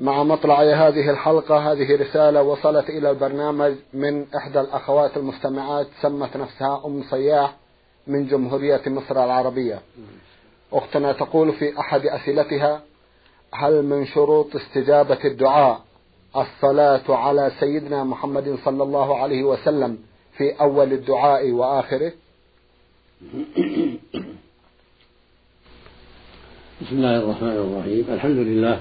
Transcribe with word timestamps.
مع 0.00 0.22
مطلع 0.22 0.62
هذه 0.62 1.10
الحلقة 1.10 1.72
هذه 1.72 1.96
رسالة 1.96 2.42
وصلت 2.42 2.90
إلى 2.90 3.10
البرنامج 3.10 3.74
من 3.94 4.26
إحدى 4.36 4.60
الأخوات 4.60 5.16
المستمعات 5.16 5.86
سمت 6.02 6.36
نفسها 6.36 6.82
أم 6.86 7.02
صياح 7.10 7.56
من 8.06 8.26
جمهورية 8.26 8.82
مصر 8.86 9.24
العربية. 9.24 9.80
أختنا 10.72 11.12
تقول 11.12 11.52
في 11.52 11.80
أحد 11.80 12.06
أسئلتها 12.06 12.80
هل 13.54 13.82
من 13.82 14.06
شروط 14.06 14.56
استجابة 14.56 15.18
الدعاء 15.24 15.80
الصلاة 16.36 17.16
على 17.16 17.52
سيدنا 17.60 18.04
محمد 18.04 18.58
صلى 18.64 18.82
الله 18.82 19.18
عليه 19.18 19.42
وسلم 19.42 19.98
في 20.36 20.60
أول 20.60 20.92
الدعاء 20.92 21.50
وآخره؟ 21.50 22.12
بسم 26.82 26.96
الله 26.96 27.16
الرحمن 27.16 27.48
الرحيم. 27.48 28.06
الحمد 28.14 28.36
لله 28.36 28.80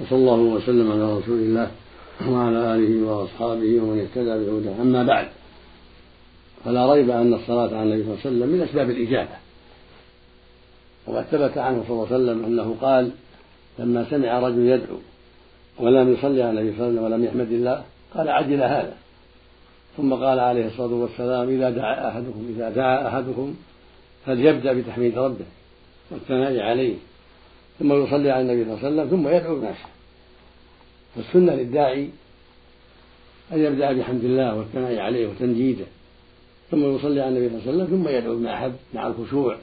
وصلى 0.00 0.18
الله 0.18 0.34
وسلم 0.34 0.92
على 0.92 1.18
رسول 1.18 1.38
الله 1.38 1.70
وعلى 2.28 2.74
آله 2.74 3.06
وأصحابه 3.06 3.80
ومن 3.80 4.00
اهتدى 4.00 4.44
بهداه. 4.46 4.82
أما 4.82 5.02
بعد 5.02 5.28
فلا 6.64 6.92
ريب 6.92 7.10
أن 7.10 7.34
الصلاة 7.34 7.76
على 7.76 7.82
النبي 7.82 8.02
صلى 8.02 8.12
الله 8.14 8.20
عليه 8.24 8.28
وسلم 8.28 8.48
من 8.48 8.62
أسباب 8.62 8.90
الإجابة. 8.90 9.36
وقد 11.06 11.24
ثبت 11.24 11.58
عنه 11.58 11.84
صلى 11.88 11.90
الله 11.90 12.06
عليه 12.06 12.16
وسلم 12.16 12.44
أنه 12.44 12.76
قال 12.80 13.10
لما 13.78 14.06
سمع 14.10 14.38
رجل 14.38 14.58
يدعو 14.58 14.96
ولم 15.78 16.12
يصلي 16.12 16.42
على 16.42 16.60
النبي 16.60 16.76
صلى 16.76 16.88
الله 16.88 17.00
عليه 17.00 17.00
وسلم 17.00 17.04
ولم 17.04 17.24
يحمد 17.24 17.52
الله 17.52 17.84
قال 18.14 18.28
عجل 18.28 18.62
هذا. 18.62 18.96
ثم 19.96 20.14
قال 20.14 20.38
عليه 20.40 20.66
الصلاة 20.66 20.94
والسلام 20.94 21.48
إذا 21.48 21.70
دعا 21.70 22.08
أحدكم 22.08 22.54
إذا 22.56 22.70
دعا 22.70 23.08
أحدكم 23.08 23.54
فليبدأ 24.26 24.72
بتحميد 24.72 25.18
ربه 25.18 25.44
والثناء 26.10 26.60
عليه. 26.60 26.94
ثم 27.78 28.04
يصلي 28.04 28.30
على 28.30 28.42
النبي 28.42 28.64
صلى 28.64 28.74
الله 28.74 28.86
عليه 28.86 28.92
وسلم 28.92 29.08
ثم 29.10 29.28
يدعو 29.28 29.56
الناس. 29.56 29.76
فالسنة 31.14 31.54
للداعي 31.54 32.10
أن 33.52 33.64
يبدأ 33.64 33.92
بحمد 33.92 34.24
الله 34.24 34.56
والثناء 34.56 34.98
عليه 34.98 35.26
وتمجيده. 35.26 35.84
ثم 36.70 36.96
يصلي 36.96 37.20
على 37.20 37.38
النبي 37.38 37.48
صلى 37.48 37.58
الله 37.58 37.72
عليه 37.72 37.82
وسلم 37.82 38.02
ثم 38.02 38.08
يدعو 38.08 38.36
بما 38.36 38.54
أحب 38.54 38.74
مع 38.94 39.06
الخشوع 39.06 39.56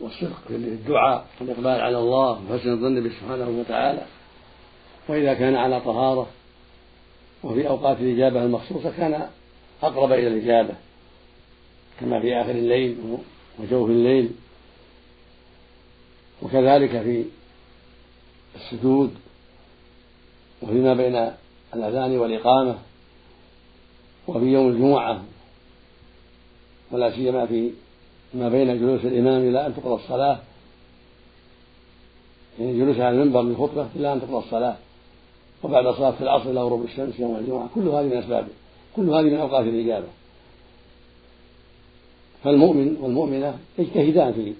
والصدق 0.00 0.42
في 0.48 0.54
الدعاء 0.56 1.26
والإقبال 1.40 1.80
على 1.80 1.98
الله 1.98 2.40
وحسن 2.50 2.72
الظن 2.72 3.00
به 3.00 3.10
سبحانه 3.10 3.48
وتعالى. 3.48 4.02
وإذا 5.08 5.34
كان 5.34 5.54
على 5.54 5.80
طهارة 5.80 6.26
وفي 7.42 7.68
أوقات 7.68 8.00
الإجابة 8.00 8.42
المخصوصة 8.42 8.90
كان 8.96 9.28
أقرب 9.82 10.12
إلى 10.12 10.28
الإجابة 10.28 10.74
كما 12.00 12.20
في 12.20 12.34
آخر 12.34 12.50
الليل 12.50 12.96
وجوف 13.58 13.90
الليل. 13.90 14.30
وكذلك 16.42 16.90
في 16.90 17.24
السجود 18.54 19.14
وفيما 20.62 20.94
بين 20.94 21.30
الأذان 21.74 22.18
والإقامة 22.18 22.78
وفي 24.28 24.44
يوم 24.44 24.68
الجمعة 24.68 25.22
ولا 26.90 27.10
سيما 27.10 27.46
في 27.46 27.70
ما 28.34 28.48
بين 28.48 28.78
جلوس 28.78 29.04
الإمام 29.04 29.48
إلى 29.48 29.66
أن 29.66 29.76
تقضى 29.76 29.94
الصلاة. 29.94 30.38
يعني 32.60 32.78
جلوس 32.78 32.96
على 32.96 33.10
المنبر 33.10 33.42
للخطبة 33.42 33.88
إلى 33.96 34.12
أن 34.12 34.20
تقضى 34.20 34.38
الصلاة. 34.38 34.76
وبعد 35.62 35.94
صلاة 35.94 36.14
العصر 36.20 36.50
إلى 36.50 36.62
غروب 36.62 36.84
الشمس 36.84 37.20
يوم 37.20 37.36
الجمعة. 37.36 37.68
كل 37.74 37.88
هذه 37.88 38.04
من 38.04 38.16
أسبابه 38.16 38.48
كل 38.96 39.10
هذه 39.10 39.24
من 39.24 39.36
أوقات 39.36 39.64
الإجابة. 39.64 40.06
فالمؤمن 42.44 42.96
والمؤمنة 43.00 43.58
يجتهدان 43.78 44.32
في 44.32 44.54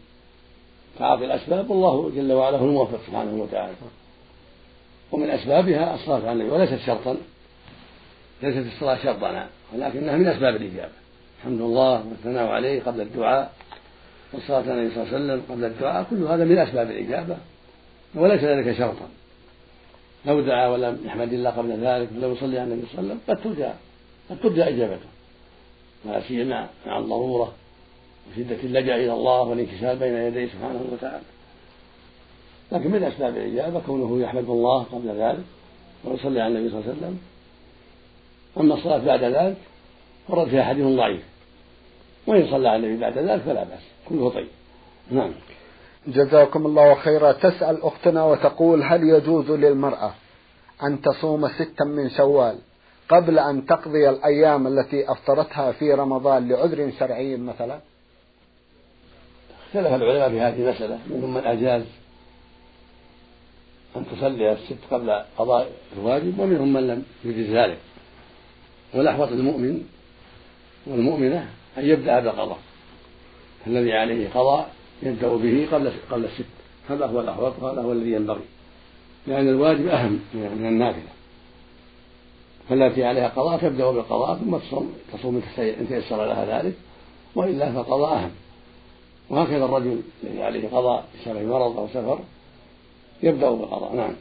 تعاطي 0.98 1.24
الأسباب 1.24 1.70
والله 1.70 2.10
جل 2.16 2.32
وعلا 2.32 2.58
هو 2.58 2.64
الموفق 2.64 3.00
سبحانه 3.06 3.42
وتعالى. 3.42 3.72
ومن 5.12 5.30
أسبابها 5.30 5.94
الصلاة 5.94 6.16
على 6.16 6.32
النبي 6.32 6.50
وليست 6.50 6.78
شرطا. 6.86 7.16
ليست 8.42 8.66
الصلاة 8.74 8.96
شرطا 9.02 9.48
ولكنها 9.74 10.16
من 10.16 10.26
أسباب 10.26 10.56
الإجابة. 10.56 10.92
حمد 11.44 11.60
الله 11.60 12.06
والثناء 12.06 12.46
عليه 12.46 12.82
قبل 12.82 13.00
الدعاء 13.00 13.52
والصلاة 14.32 14.62
على 14.62 14.72
النبي 14.72 14.94
صلى 14.94 15.02
الله 15.02 15.14
عليه 15.14 15.24
وسلم 15.24 15.42
قبل 15.50 15.64
الدعاء 15.64 16.06
كل 16.10 16.22
هذا 16.22 16.44
من 16.44 16.58
أسباب 16.58 16.90
الإجابة 16.90 17.36
وليس 18.14 18.44
ذلك 18.44 18.78
شرطا. 18.78 19.08
لو 20.26 20.40
دعا 20.40 20.68
ولم 20.68 20.98
يحمد 21.04 21.32
الله 21.32 21.50
قبل 21.50 21.70
ذلك 21.70 22.08
لو 22.20 22.32
يصلي 22.32 22.58
على 22.58 22.72
النبي 22.72 22.86
صلى 22.92 23.00
الله 23.00 23.10
عليه 23.10 23.20
وسلم 23.20 23.20
قد 23.28 23.42
ترجى 23.44 23.72
قد 24.30 24.40
ترجى 24.40 24.62
إجابته. 24.62 25.08
سيما 26.28 26.68
مع 26.86 26.98
الضرورة 26.98 27.52
وشدة 28.32 28.56
اللجأ 28.64 28.96
إلى 28.96 29.12
الله 29.12 29.42
والانكسار 29.42 29.94
بين 29.94 30.14
يديه 30.14 30.46
سبحانه 30.46 30.80
وتعالى. 30.92 31.22
لكن 32.72 32.90
من 32.90 33.04
أسباب 33.04 33.36
الإجابة 33.36 33.80
كونه 33.86 34.22
يحمد 34.22 34.50
الله 34.50 34.82
قبل 34.82 35.08
ذلك 35.08 35.44
ويصلي 36.04 36.40
على 36.40 36.58
النبي 36.58 36.70
صلى 36.70 36.80
الله 36.80 36.90
عليه 36.90 36.98
وسلم. 36.98 37.18
أما 38.60 38.74
الصلاة 38.74 38.98
بعد 38.98 39.24
ذلك 39.24 39.56
ورد 40.28 40.48
فيها 40.48 40.64
حديث 40.64 40.86
ضعيف. 40.86 41.22
وإن 42.26 42.50
صلى 42.50 42.68
على 42.68 42.86
النبي 42.86 43.00
بعد 43.00 43.18
ذلك 43.18 43.42
فلا 43.42 43.64
بأس. 43.64 43.82
كله 44.08 44.30
طيب. 44.30 44.48
نعم. 45.10 45.30
جزاكم 46.06 46.66
الله 46.66 46.94
خيرا. 46.94 47.32
تسأل 47.32 47.82
أختنا 47.82 48.24
وتقول 48.24 48.82
هل 48.82 49.02
يجوز 49.02 49.50
للمرأة 49.50 50.14
أن 50.82 51.00
تصوم 51.00 51.48
ستا 51.48 51.84
من 51.84 52.10
شوال 52.10 52.58
قبل 53.08 53.38
أن 53.38 53.66
تقضي 53.66 54.08
الأيام 54.08 54.66
التي 54.66 55.12
أفطرتها 55.12 55.72
في 55.72 55.92
رمضان 55.92 56.48
لعذر 56.48 56.92
شرعي 56.98 57.36
مثلا؟ 57.36 57.80
اختلف 59.68 59.86
العلماء 59.86 60.30
في 60.30 60.40
هذه 60.40 60.68
المسألة 60.68 60.98
منهم 61.10 61.34
من 61.34 61.44
أجاز 61.44 61.82
أن 63.96 64.04
تصلي 64.12 64.52
الست 64.52 64.78
قبل 64.90 65.22
قضاء 65.38 65.72
الواجب 65.96 66.38
ومنهم 66.38 66.72
من 66.72 66.86
لم 66.86 67.04
يجز 67.24 67.50
ذلك. 67.50 67.78
والأحوط 68.94 69.28
للمؤمن 69.28 69.84
والمؤمنة 70.86 71.48
أن 71.78 71.84
يبدأ 71.84 72.20
بالقضاء. 72.20 72.58
الذي 73.66 73.92
عليه 73.92 74.28
قضاء 74.28 74.70
يبدأ 75.02 75.28
به 75.28 75.68
قبل 75.72 75.92
قبل 76.10 76.24
الست. 76.24 76.46
هذا 76.88 77.06
هو 77.06 77.20
الأحوط 77.20 77.52
وهذا 77.60 77.82
هو 77.82 77.92
الذي 77.92 78.12
ينبغي. 78.12 78.44
لأن 79.26 79.48
الواجب 79.48 79.88
أهم 79.88 80.20
من 80.34 80.66
النافلة. 80.66 81.08
فالتي 82.68 83.04
عليها 83.04 83.28
قضاء 83.28 83.58
تبدأ 83.58 83.90
بالقضاء 83.90 84.36
ثم 84.38 84.56
تصوم 85.12 85.42
إن 85.58 85.86
تيسر 85.88 86.26
لها 86.26 86.62
ذلك 86.62 86.74
وإلا 87.34 87.72
فالقضاء 87.72 88.14
أهم. 88.14 88.30
وهكذا 89.30 89.64
الرجل 89.64 90.00
الذي 90.24 90.42
عليه 90.42 90.68
قضاء 90.68 91.04
بسبب 91.14 91.42
مرض 91.42 91.78
أو 91.78 91.88
سفر 91.88 92.18
يبدأ 93.22 93.50
بالقضاء. 93.50 93.94
نعم. 93.94 94.12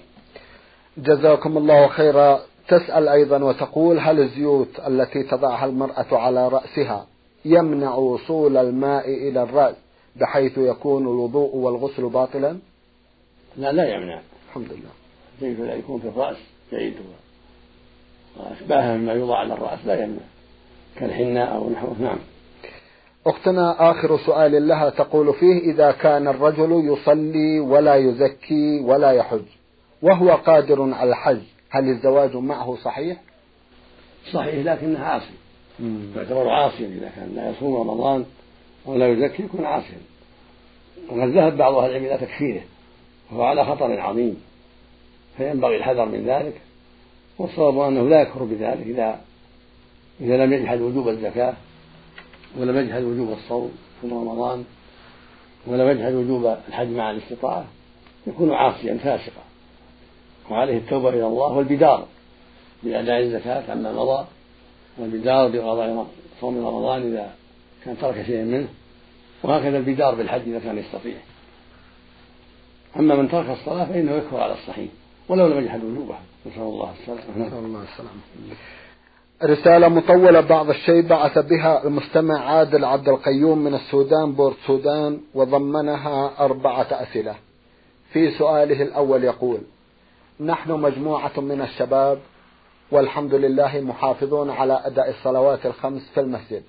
جزاكم 0.98 1.58
الله 1.58 1.88
خيرا. 1.88 2.40
تسأل 2.68 3.08
أيضا 3.08 3.44
وتقول 3.44 4.00
هل 4.00 4.20
الزيوت 4.20 4.80
التي 4.88 5.24
تضعها 5.24 5.66
المرأة 5.66 6.18
على 6.18 6.48
رأسها 6.48 7.08
يمنع 7.46 7.96
وصول 7.96 8.58
الماء 8.58 9.10
إلى 9.10 9.44
الرأس 9.44 9.76
بحيث 10.16 10.58
يكون 10.58 11.04
الوضوء 11.04 11.56
والغسل 11.56 12.10
باطلا؟ 12.10 12.58
لا 13.58 13.72
لا 13.72 13.96
يمنع. 13.96 14.22
الحمد 14.50 14.68
لله. 14.72 14.90
زيت 15.42 15.60
لا 15.60 15.76
يكون 15.76 16.00
في 16.00 16.08
الرأس 16.08 16.38
جيد 16.72 16.94
وأشباهه 18.38 18.98
مما 18.98 19.14
يوضع 19.14 19.38
على 19.38 19.54
الرأس 19.54 19.80
لا 19.86 20.04
يمنع. 20.04 20.22
كالحناء 20.96 21.56
أو 21.56 21.70
نحوه. 21.70 21.96
نعم. 22.00 22.18
أختنا 23.28 23.92
آخر 23.92 24.18
سؤال 24.18 24.68
لها 24.68 24.90
تقول 24.90 25.34
فيه 25.34 25.60
إذا 25.72 25.92
كان 25.92 26.28
الرجل 26.28 26.94
يصلي 26.94 27.60
ولا 27.60 27.96
يزكي 27.96 28.80
ولا 28.80 29.12
يحج 29.12 29.46
وهو 30.02 30.32
قادر 30.32 30.94
على 30.94 31.10
الحج 31.10 31.42
هل 31.70 31.90
الزواج 31.90 32.36
معه 32.36 32.76
صحيح؟ 32.84 33.22
صحيح 34.34 34.66
لكنه 34.66 35.00
عاصي. 35.00 35.34
يعتبر 36.16 36.50
عاصيا 36.50 36.88
إذا 36.88 37.12
كان 37.16 37.36
لا 37.36 37.50
يصوم 37.50 37.76
رمضان 37.76 38.26
ولا 38.86 39.08
يزكي 39.08 39.44
يكون 39.44 39.66
عاصيا. 39.66 39.98
وقد 41.10 41.30
ذهب 41.30 41.58
بعض 41.58 41.76
أهل 41.76 41.90
العلم 41.90 42.06
إلى 42.06 42.18
تكفيره 42.18 42.62
وهو 43.32 43.44
على 43.44 43.66
خطر 43.66 44.00
عظيم. 44.00 44.42
فينبغي 45.38 45.76
الحذر 45.76 46.06
من 46.06 46.26
ذلك 46.26 46.62
والصواب 47.40 47.80
أنه 47.80 48.10
لا 48.10 48.22
يكفر 48.22 48.44
بذلك 48.44 48.82
إذا 48.86 49.20
إذا 50.22 50.46
لم 50.46 50.54
يجحد 50.54 50.82
وجوب 50.82 51.10
الزكاة. 51.10 51.54
ولم 52.58 52.78
يجحد 52.78 53.04
وجوب 53.04 53.32
الصوم 53.32 53.72
في 54.02 54.08
رمضان 54.08 54.66
ولم 55.68 55.90
يجحد 55.90 56.14
وجوب 56.14 56.58
الحج 56.68 56.88
مع 56.88 57.12
الاستطاعة 57.12 57.66
يكون 58.28 58.54
عاصيا 58.54 58.98
فاسقا. 58.98 59.44
وعليه 60.50 60.78
التوبة 60.78 61.10
إلى 61.10 61.28
الله 61.28 61.48
والبدار 61.54 62.06
بأداء 62.84 63.20
الزكاة 63.20 63.72
عما 63.72 63.92
مضى 63.92 64.26
والبدار 64.98 65.48
بقضاء 65.48 66.08
صوم 66.42 66.68
رمضان 66.68 67.02
إذا 67.02 67.34
كان 67.86 67.98
ترك 67.98 68.26
شيئا 68.26 68.44
منه 68.44 68.68
وهكذا 69.44 69.78
البدار 69.78 70.16
بالحج 70.16 70.42
إذا 70.42 70.60
كان 70.60 70.78
يستطيع. 70.78 71.18
أما 73.00 73.16
من 73.16 73.30
ترك 73.30 73.50
الصلاة 73.50 73.86
فإنه 73.86 74.12
يكفر 74.12 74.38
على 74.42 74.54
الصحيح 74.54 74.90
ولو 75.30 75.48
لم 75.48 75.64
يجحد 75.64 75.84
وجوبها 75.84 76.22
نسأل 76.46 76.62
الله 76.62 76.94
السلامة. 77.02 77.48
نسأل 77.48 77.58
الله 77.58 77.84
السلامة. 77.84 78.22
رسالة 79.44 79.88
مطولة 79.88 80.42
بعض 80.42 80.70
الشيء 80.70 81.02
بعث 81.02 81.38
بها 81.38 81.84
المستمع 81.84 82.40
عادل 82.40 82.86
عبد 82.86 83.10
القيوم 83.10 83.58
من 83.58 83.74
السودان 83.74 84.32
بورت 84.34 84.56
سودان 84.68 85.20
وضمنها 85.34 86.32
أربعة 86.40 86.88
أسئلة. 86.92 87.36
في 88.14 88.32
سؤاله 88.32 88.82
الأول 88.82 89.24
يقول 89.24 89.60
نحن 90.40 90.72
مجموعة 90.72 91.40
من 91.40 91.62
الشباب 91.62 92.20
والحمد 92.92 93.34
لله 93.34 93.80
محافظون 93.82 94.50
على 94.50 94.82
أداء 94.86 95.10
الصلوات 95.10 95.66
الخمس 95.66 96.10
في 96.14 96.20
المسجد. 96.20 96.64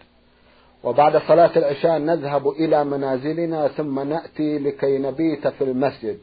وبعد 0.85 1.17
صلاة 1.29 1.51
العشاء 1.57 1.99
نذهب 1.99 2.49
إلى 2.49 2.85
منازلنا 2.85 3.69
ثم 3.69 4.01
نأتي 4.01 4.59
لكي 4.59 4.99
نبيت 4.99 5.49
في 5.49 5.65
المسجد. 5.65 6.19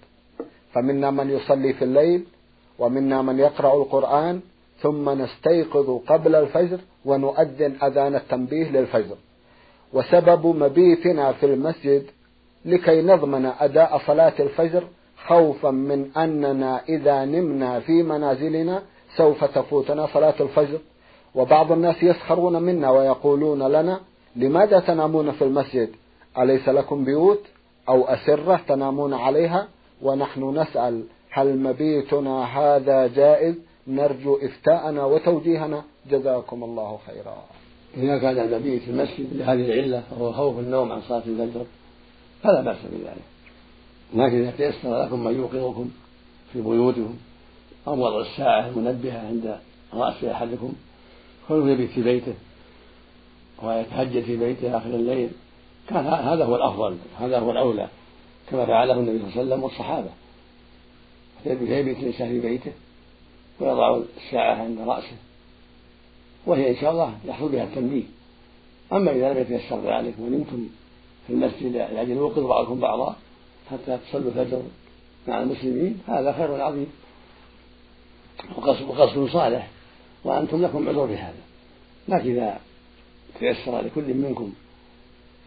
فمنا 0.74 1.12
من 1.12 1.30
يصلي 1.30 1.74
في 1.74 1.86
الليل 1.86 2.26
ومنا 2.80 3.22
من 3.22 3.40
يقرأ 3.40 3.76
القرآن 3.76 4.42
ثم 4.86 5.10
نستيقظ 5.10 6.00
قبل 6.08 6.36
الفجر 6.36 6.80
ونؤذن 7.06 7.76
أذان 7.84 8.16
التنبيه 8.16 8.70
للفجر. 8.70 9.16
وسبب 9.94 10.46
مبيتنا 10.46 11.32
في 11.32 11.46
المسجد 11.46 12.04
لكي 12.66 13.02
نضمن 13.02 13.46
أداء 13.60 14.02
صلاة 14.08 14.34
الفجر 14.40 14.84
خوفا 15.28 15.72
من 15.72 16.12
أننا 16.18 16.82
إذا 16.90 17.26
نمنا 17.26 17.80
في 17.80 18.04
منازلنا 18.04 18.82
سوف 19.18 19.44
تفوتنا 19.44 20.08
صلاة 20.14 20.34
الفجر. 20.40 20.80
وبعض 21.36 21.72
الناس 21.72 22.04
يسخرون 22.04 22.64
منا 22.64 22.90
ويقولون 22.92 23.64
لنا 23.68 24.00
لماذا 24.36 24.80
تنامون 24.80 25.32
في 25.32 25.42
المسجد؟ 25.42 25.90
أليس 26.38 26.70
لكم 26.70 27.06
بيوت؟ 27.06 27.42
أو 27.90 28.06
أسرة 28.06 28.60
تنامون 28.68 29.14
عليها؟ 29.14 29.68
ونحن 30.02 30.60
نسأل 30.60 31.04
هل 31.30 31.60
مبيتنا 31.60 32.60
هذا 32.60 33.08
جائز؟ 33.08 33.56
نرجو 33.88 34.36
إفتاءنا 34.36 35.06
وتوجيهنا. 35.06 35.84
جزاكم 36.12 36.64
الله 36.64 37.00
خيرا. 37.08 37.44
إذا 37.98 38.18
كان 38.18 38.40
المبيت 38.40 38.82
في 38.82 38.92
المسجد 38.92 39.34
لهذه 39.34 39.66
العلة 39.66 40.04
وهو 40.12 40.34
خوف 40.34 40.60
النوم 40.60 40.92
عن 40.92 41.02
صلاة 41.02 41.24
الفجر. 41.28 41.66
فلا 42.44 42.62
بأس 42.62 42.78
بذلك. 42.92 43.26
لكن 44.14 44.42
إذا 44.42 44.52
تيسر 44.52 45.04
لكم 45.04 45.24
من 45.24 45.36
يوقظكم 45.36 45.90
في 46.54 46.62
بيوتكم 46.62 47.16
أو 47.88 48.00
وضع 48.00 48.22
الساعة 48.22 48.68
المنبهة 48.68 49.28
عند 49.28 49.58
رأس 49.94 50.24
أحدكم 50.24 50.74
كونه 51.48 51.72
يبيت 51.72 51.90
في 51.90 52.04
بيته 52.04 52.34
ويتهجد 53.64 54.24
في 54.24 54.38
بيته 54.38 54.78
آخر 54.78 54.90
الليل 54.90 55.30
كان 55.90 56.06
هذا 56.06 56.46
هو 56.46 56.56
الأفضل 56.56 56.98
هذا 57.20 57.40
هو 57.40 57.52
الأولى 57.52 57.88
كما 58.50 58.66
فعله 58.66 58.94
النبي 58.94 59.20
صلى 59.20 59.28
الله 59.28 59.32
عليه 59.32 59.46
وسلم 59.46 59.64
والصحابة. 59.64 60.10
فيبيت 61.44 62.00
الإنسان 62.00 62.30
في 62.30 62.40
بيته 62.40 62.72
ويضع 63.60 64.00
الساعة 64.18 64.56
عند 64.56 64.80
رأسه. 64.80 65.18
وهي 66.46 66.70
إن 66.70 66.76
شاء 66.76 66.92
الله 66.92 67.18
يحصل 67.26 67.50
بها 67.50 67.64
التنبيه. 67.64 68.04
أما 68.94 69.12
إذا 69.12 69.34
لم 69.34 69.38
يتيسر 69.40 69.82
ذلك 69.82 70.14
ونمتم 70.20 70.70
في 71.28 71.34
المسجد 71.34 71.76
لأجل 71.76 72.12
يوقظ 72.12 72.40
بعضكم 72.40 72.80
بعضا 72.80 73.16
حتى 73.72 73.98
تصلوا 73.98 74.32
الفجر 74.32 74.62
مع 75.28 75.42
المسلمين 75.42 76.00
هذا 76.08 76.34
خير 76.34 76.62
عظيم. 76.62 76.88
وقصد 78.58 79.30
صالح 79.30 79.70
وأنتم 80.24 80.66
لكم 80.66 80.90
عذر 80.90 81.08
في 81.08 81.18
هذا. 81.18 81.44
لكن 82.08 82.32
إذا 82.32 82.60
تيسر 83.40 83.82
لكل 83.82 84.14
منكم 84.14 84.54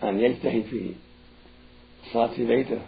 أن 0.03 0.21
يجتهد 0.21 0.63
في 0.63 0.93
الصلاة 2.07 2.27
في 2.27 2.47
بيته 2.47 2.79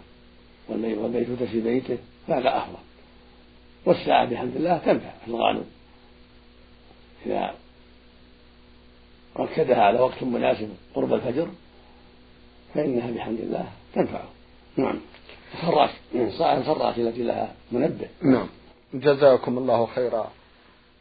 والبيتوتة 0.69 1.45
في 1.45 1.61
بيته 1.61 1.97
فهذا 2.27 2.57
أفضل. 2.57 2.90
والساعة 3.85 4.25
بحمد 4.25 4.55
الله 4.55 4.77
تنفع 4.77 5.09
في 5.25 5.27
الغالب. 5.27 5.65
إذا 7.25 7.53
ركدها 9.37 9.81
على 9.81 9.99
وقت 9.99 10.23
مناسب 10.23 10.69
قرب 10.95 11.13
الفجر 11.13 11.47
فإنها 12.73 13.11
بحمد 13.11 13.39
الله 13.39 13.65
تنفعه 13.95 14.29
نعم. 14.77 14.99
فراش 15.61 15.89
صاع 16.37 16.57
الفراش 16.57 16.99
التي 16.99 17.23
لها 17.23 17.53
منبه. 17.71 18.07
نعم. 18.21 18.47
جزاكم 18.93 19.57
الله 19.57 19.85
خيرا. 19.85 20.31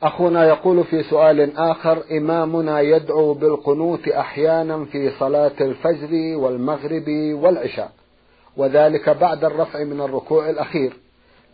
أخونا 0.03 0.45
يقول 0.45 0.85
في 0.85 1.03
سؤال 1.03 1.57
آخر 1.57 2.05
إمامنا 2.11 2.81
يدعو 2.81 3.35
بالقنوت 3.35 4.09
أحيانا 4.09 4.85
في 4.85 5.11
صلاة 5.19 5.53
الفجر 5.61 6.37
والمغرب 6.37 7.09
والعشاء 7.33 7.93
وذلك 8.57 9.09
بعد 9.09 9.45
الرفع 9.45 9.85
من 9.85 10.01
الركوع 10.01 10.51
الأخير. 10.51 10.93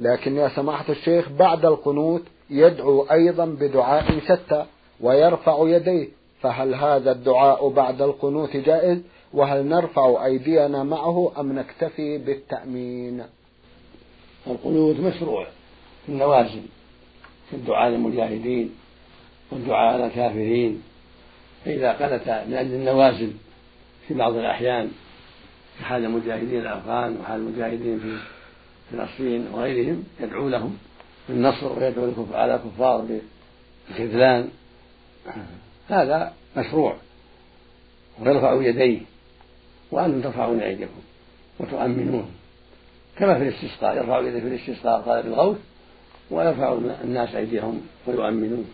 لكن 0.00 0.36
يا 0.36 0.48
سماحة 0.48 0.92
الشيخ 0.92 1.28
بعد 1.28 1.64
القنوت 1.66 2.22
يدعو 2.50 3.02
أيضا 3.02 3.44
بدعاء 3.44 4.20
شتى 4.20 4.66
ويرفع 5.00 5.58
يديه. 5.60 6.08
فهل 6.40 6.74
هذا 6.74 7.12
الدعاء 7.12 7.68
بعد 7.68 8.02
القنوت 8.02 8.56
جائز؟ 8.56 9.02
وهل 9.32 9.66
نرفع 9.66 10.24
أيدينا 10.24 10.82
معه 10.82 11.32
أم 11.38 11.58
نكتفي 11.58 12.18
بالتأمين؟ 12.18 13.22
القنوت 14.46 15.00
مشروع 15.00 15.46
في 16.06 16.12
النوازل 16.12 16.62
في 17.50 17.56
الدعاء 17.56 17.90
للمجاهدين 17.90 18.74
والدعاء 19.52 19.94
على 19.94 20.06
الكافرين. 20.06 20.82
فإذا 21.64 21.92
قنت 21.92 22.44
من 22.48 22.54
أجل 22.54 22.74
النوازل 22.74 23.32
في 24.08 24.14
بعض 24.14 24.34
الأحيان 24.34 24.90
في 25.78 25.84
حال 25.84 26.04
المجاهدين 26.04 26.60
الأفغان 26.60 27.16
وحال 27.20 27.40
المجاهدين 27.40 27.98
في 27.98 28.18
فلسطين 28.92 29.46
وغيرهم 29.52 30.04
يدعو 30.20 30.48
لهم 30.48 30.78
بالنصر 31.28 31.78
ويدعو 31.78 32.26
على 32.32 32.54
الكفار 32.54 33.20
بالخذلان. 33.88 34.48
هذا 35.88 36.34
مشروع. 36.56 36.96
ويرفع 38.20 38.62
يديه 38.62 39.00
وأنتم 39.90 40.20
ترفعون 40.20 40.60
أيديكم 40.60 41.00
وتؤمنون. 41.60 42.30
كما 43.18 43.38
في 43.38 43.48
الاستسقاء 43.48 43.96
يرفع 43.96 44.20
يديه 44.20 44.40
في 44.40 44.46
الاستسقاء 44.46 45.00
قال 45.00 45.22
بالغوث 45.22 45.58
ويرفع 46.30 46.78
الناس 47.04 47.34
أيديهم 47.34 47.86
ويؤمنون. 48.06 48.70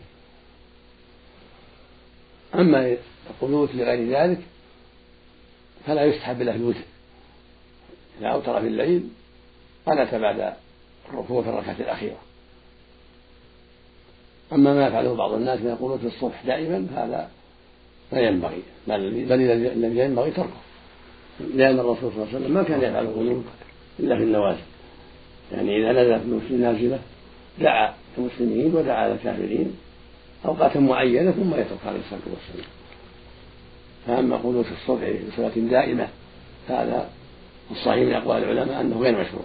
أما 2.55 2.97
القنوت 3.31 3.75
لغير 3.75 4.09
ذلك 4.09 4.41
فلا 5.87 6.05
يستحب 6.05 6.43
له 6.43 6.55
الوتر. 6.55 6.85
إذا 8.21 8.29
أوتر 8.29 8.61
في 8.61 8.67
الليل 8.67 9.09
قنت 9.87 10.15
بعد 10.15 10.53
الركوع 11.11 11.43
في 11.43 11.49
الركعة 11.49 11.77
الأخيرة. 11.81 12.17
أما 14.53 14.75
ما 14.75 14.87
يفعله 14.87 15.15
بعض 15.15 15.33
الناس 15.33 15.61
من 15.61 15.71
القنوت 15.71 16.01
في 16.01 16.07
الصبح 16.07 16.43
دائما 16.47 16.87
هذا 16.95 17.31
لا 18.13 18.21
ينبغي 18.21 18.63
بل 18.87 19.41
الذي 19.41 19.99
ينبغي 19.99 20.31
تركه. 20.31 20.61
لأن 21.55 21.79
الرسول 21.79 22.13
صلى 22.13 22.23
الله 22.23 22.27
عليه 22.27 22.37
وسلم 22.37 22.55
ما 22.55 22.63
كان 22.63 22.83
يفعل 22.83 23.05
القنوت 23.05 23.45
إلا 24.01 24.17
في 24.17 24.23
النوازل. 24.23 24.61
يعني 25.53 25.77
إذا 25.77 26.03
نزلت 26.03 26.43
في 26.49 26.55
نازلة 26.55 26.99
دعا 27.61 27.95
المسلمين 28.19 28.75
ودعا 28.75 29.13
الكافرين 29.13 29.77
أوقاتا 30.45 30.81
معينة 30.81 31.31
ثم 31.31 31.55
يترك 31.55 31.87
عليه 31.87 31.99
الصلاة 31.99 32.21
والسلام. 32.27 32.71
فأما 34.07 34.37
قنوت 34.37 34.67
الصبح 34.73 35.13
بصلاة 35.29 35.53
دائمة 35.71 36.09
هذا 36.69 37.11
الصحيح 37.71 38.07
من 38.07 38.13
أقوال 38.13 38.45
العلماء 38.45 38.81
أنه 38.81 39.01
غير 39.01 39.21
مشروع. 39.21 39.45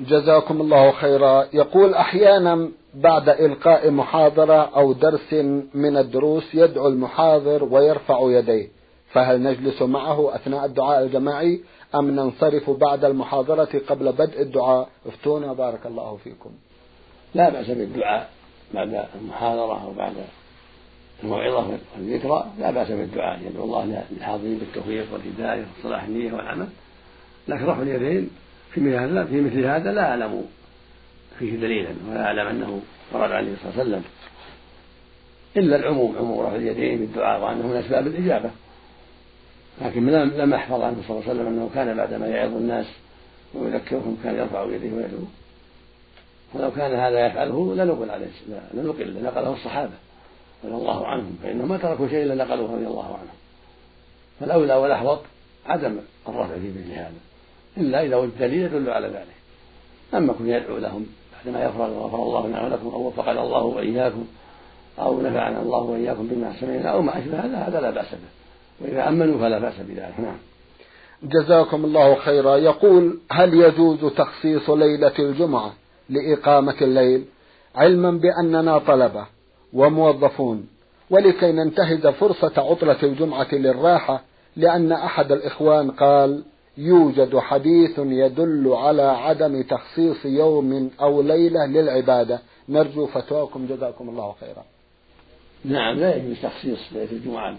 جزاكم 0.00 0.60
الله 0.60 0.92
خيرا. 0.92 1.46
يقول 1.52 1.94
أحيانا 1.94 2.70
بعد 2.94 3.28
إلقاء 3.28 3.90
محاضرة 3.90 4.76
أو 4.76 4.92
درس 4.92 5.32
من 5.74 5.96
الدروس 5.96 6.54
يدعو 6.54 6.88
المحاضر 6.88 7.64
ويرفع 7.64 8.18
يديه. 8.22 8.68
فهل 9.12 9.42
نجلس 9.42 9.82
معه 9.82 10.34
أثناء 10.34 10.64
الدعاء 10.64 11.02
الجماعي 11.04 11.60
أم 11.94 12.10
ننصرف 12.10 12.70
بعد 12.70 13.04
المحاضرة 13.04 13.80
قبل 13.88 14.12
بدء 14.12 14.42
الدعاء؟ 14.42 14.88
افتونا 15.06 15.52
بارك 15.52 15.86
الله 15.86 16.18
فيكم. 16.24 16.50
لا 17.34 17.48
بأس 17.48 17.70
بالدعاء 17.70 18.30
بعد 18.74 19.04
المحاضرة 19.20 19.84
أو 19.84 19.92
بعد 19.92 20.12
الموعظة 21.22 21.78
والذكرى. 21.96 22.46
لا 22.58 22.70
بأس 22.70 22.90
بالدعاء. 22.90 23.40
يدعو 23.42 23.64
الله 23.64 24.04
للحاضرين 24.10 24.58
بالتوفيق 24.58 25.06
والهداية 25.12 25.66
وصلاح 25.80 26.04
النية 26.04 26.32
والعمل. 26.32 26.68
لكن 27.48 27.64
رفع 27.64 27.82
اليدين. 27.82 28.30
في 28.74 28.80
مثل 28.80 28.94
هذا 28.94 29.24
في 29.24 29.40
مثل 29.40 29.64
هذا 29.64 29.92
لا 29.92 30.10
أعلم. 30.10 30.44
فيه 31.38 31.56
دليلا 31.56 31.90
ولا 32.10 32.24
أعلم 32.24 32.46
أنه 32.46 32.80
ورد 33.12 33.32
عليه 33.32 33.52
الصلاة 33.52 33.78
والسلام 33.78 34.02
إلا 35.56 35.76
العموم 35.76 36.16
عموم 36.18 36.40
رفع 36.40 36.56
اليدين 36.56 36.98
بالدعاء 36.98 37.40
وأنه 37.40 37.66
من 37.66 37.76
أسباب 37.76 38.06
الإجابة. 38.06 38.50
لكن 39.82 40.06
لم 40.10 40.54
أحفظ 40.54 40.80
عنه 40.80 41.02
صلى 41.08 41.10
الله 41.10 41.28
عليه 41.28 41.40
وسلم 41.40 41.46
أنه 41.46 41.70
كان 41.74 41.96
بعدما 41.96 42.26
يعظ 42.26 42.56
الناس 42.56 42.86
ويذكرهم 43.54 44.18
كان 44.24 44.34
يرفع 44.34 44.64
يديه 44.64 44.92
ويدعو. 44.92 45.24
ولو 46.54 46.70
كان 46.70 46.94
هذا 46.94 47.26
يفعله 47.26 47.74
لنقل 47.74 48.10
عليه 48.10 48.26
لنقل 48.74 49.14
لنقله 49.14 49.52
الصحابة 49.52 49.92
رضي 50.64 50.74
الله 50.74 51.06
عنهم 51.06 51.38
فإنهم 51.42 51.68
ما 51.68 51.76
تركوا 51.76 52.08
شيء 52.08 52.22
إلا 52.22 52.34
نقلوه 52.34 52.74
رضي 52.74 52.86
الله 52.86 53.06
عنهم. 53.06 53.36
فالأولى 54.40 54.74
والأحوط 54.74 55.20
عدم 55.66 55.98
الرفع 56.28 56.54
في 56.54 56.68
مثل 56.68 56.92
هذا. 56.92 57.31
إلا 57.76 58.04
إذا 58.04 58.16
وجد 58.16 58.38
دليل 58.40 58.62
يدل 58.62 58.90
على 58.90 59.06
ذلك. 59.06 59.36
أما 60.14 60.32
كن 60.32 60.48
يدعو 60.48 60.78
لهم 60.78 61.06
بعدما 61.32 61.64
يفرغ 61.64 62.06
غفر 62.06 62.22
الله 62.22 62.46
لنا 62.46 62.64
ولكم 62.64 62.88
أو 62.88 63.06
وفقنا 63.06 63.42
الله 63.42 63.62
وإياكم 63.62 64.24
أو 64.98 65.22
نفعنا 65.22 65.62
الله 65.62 65.78
وإياكم 65.78 66.26
بما 66.26 66.52
سمعنا 66.60 66.88
أو 66.88 67.02
ما 67.02 67.18
أشبه 67.18 67.38
هذا 67.38 67.56
هذا 67.56 67.80
لا 67.80 67.90
بأس 67.90 68.10
به. 68.12 68.30
وإذا 68.80 69.08
أمنوا 69.08 69.38
فلا 69.38 69.58
بأس 69.58 69.74
بذلك. 69.80 70.14
نعم. 70.18 70.36
جزاكم 71.22 71.84
الله 71.84 72.14
خيرا. 72.14 72.56
يقول 72.56 73.18
هل 73.30 73.54
يجوز 73.54 74.04
تخصيص 74.04 74.70
ليلة 74.70 75.12
الجمعة 75.18 75.72
لإقامة 76.08 76.76
الليل 76.82 77.24
علما 77.74 78.10
بأننا 78.10 78.78
طلبة 78.78 79.26
وموظفون 79.72 80.66
ولكي 81.10 81.52
ننتهز 81.52 82.06
فرصة 82.06 82.52
عطلة 82.56 83.02
الجمعة 83.02 83.48
للراحة؟ 83.52 84.24
لأن 84.56 84.92
أحد 84.92 85.32
الإخوان 85.32 85.90
قال 85.90 86.44
يوجد 86.76 87.38
حديث 87.38 87.98
يدل 87.98 88.72
على 88.72 89.02
عدم 89.02 89.62
تخصيص 89.62 90.24
يوم 90.24 90.90
أو 91.00 91.22
ليلة 91.22 91.66
للعبادة. 91.66 92.42
نرجو 92.68 93.06
فتواكم. 93.06 93.66
جزاكم 93.66 94.08
الله 94.08 94.34
خيرا. 94.40 94.64
نعم 95.64 95.98
لا 95.98 96.16
يجوز 96.16 96.36
تخصيص 96.42 96.78
ليلة 96.92 97.12
الجمعة 97.12 97.56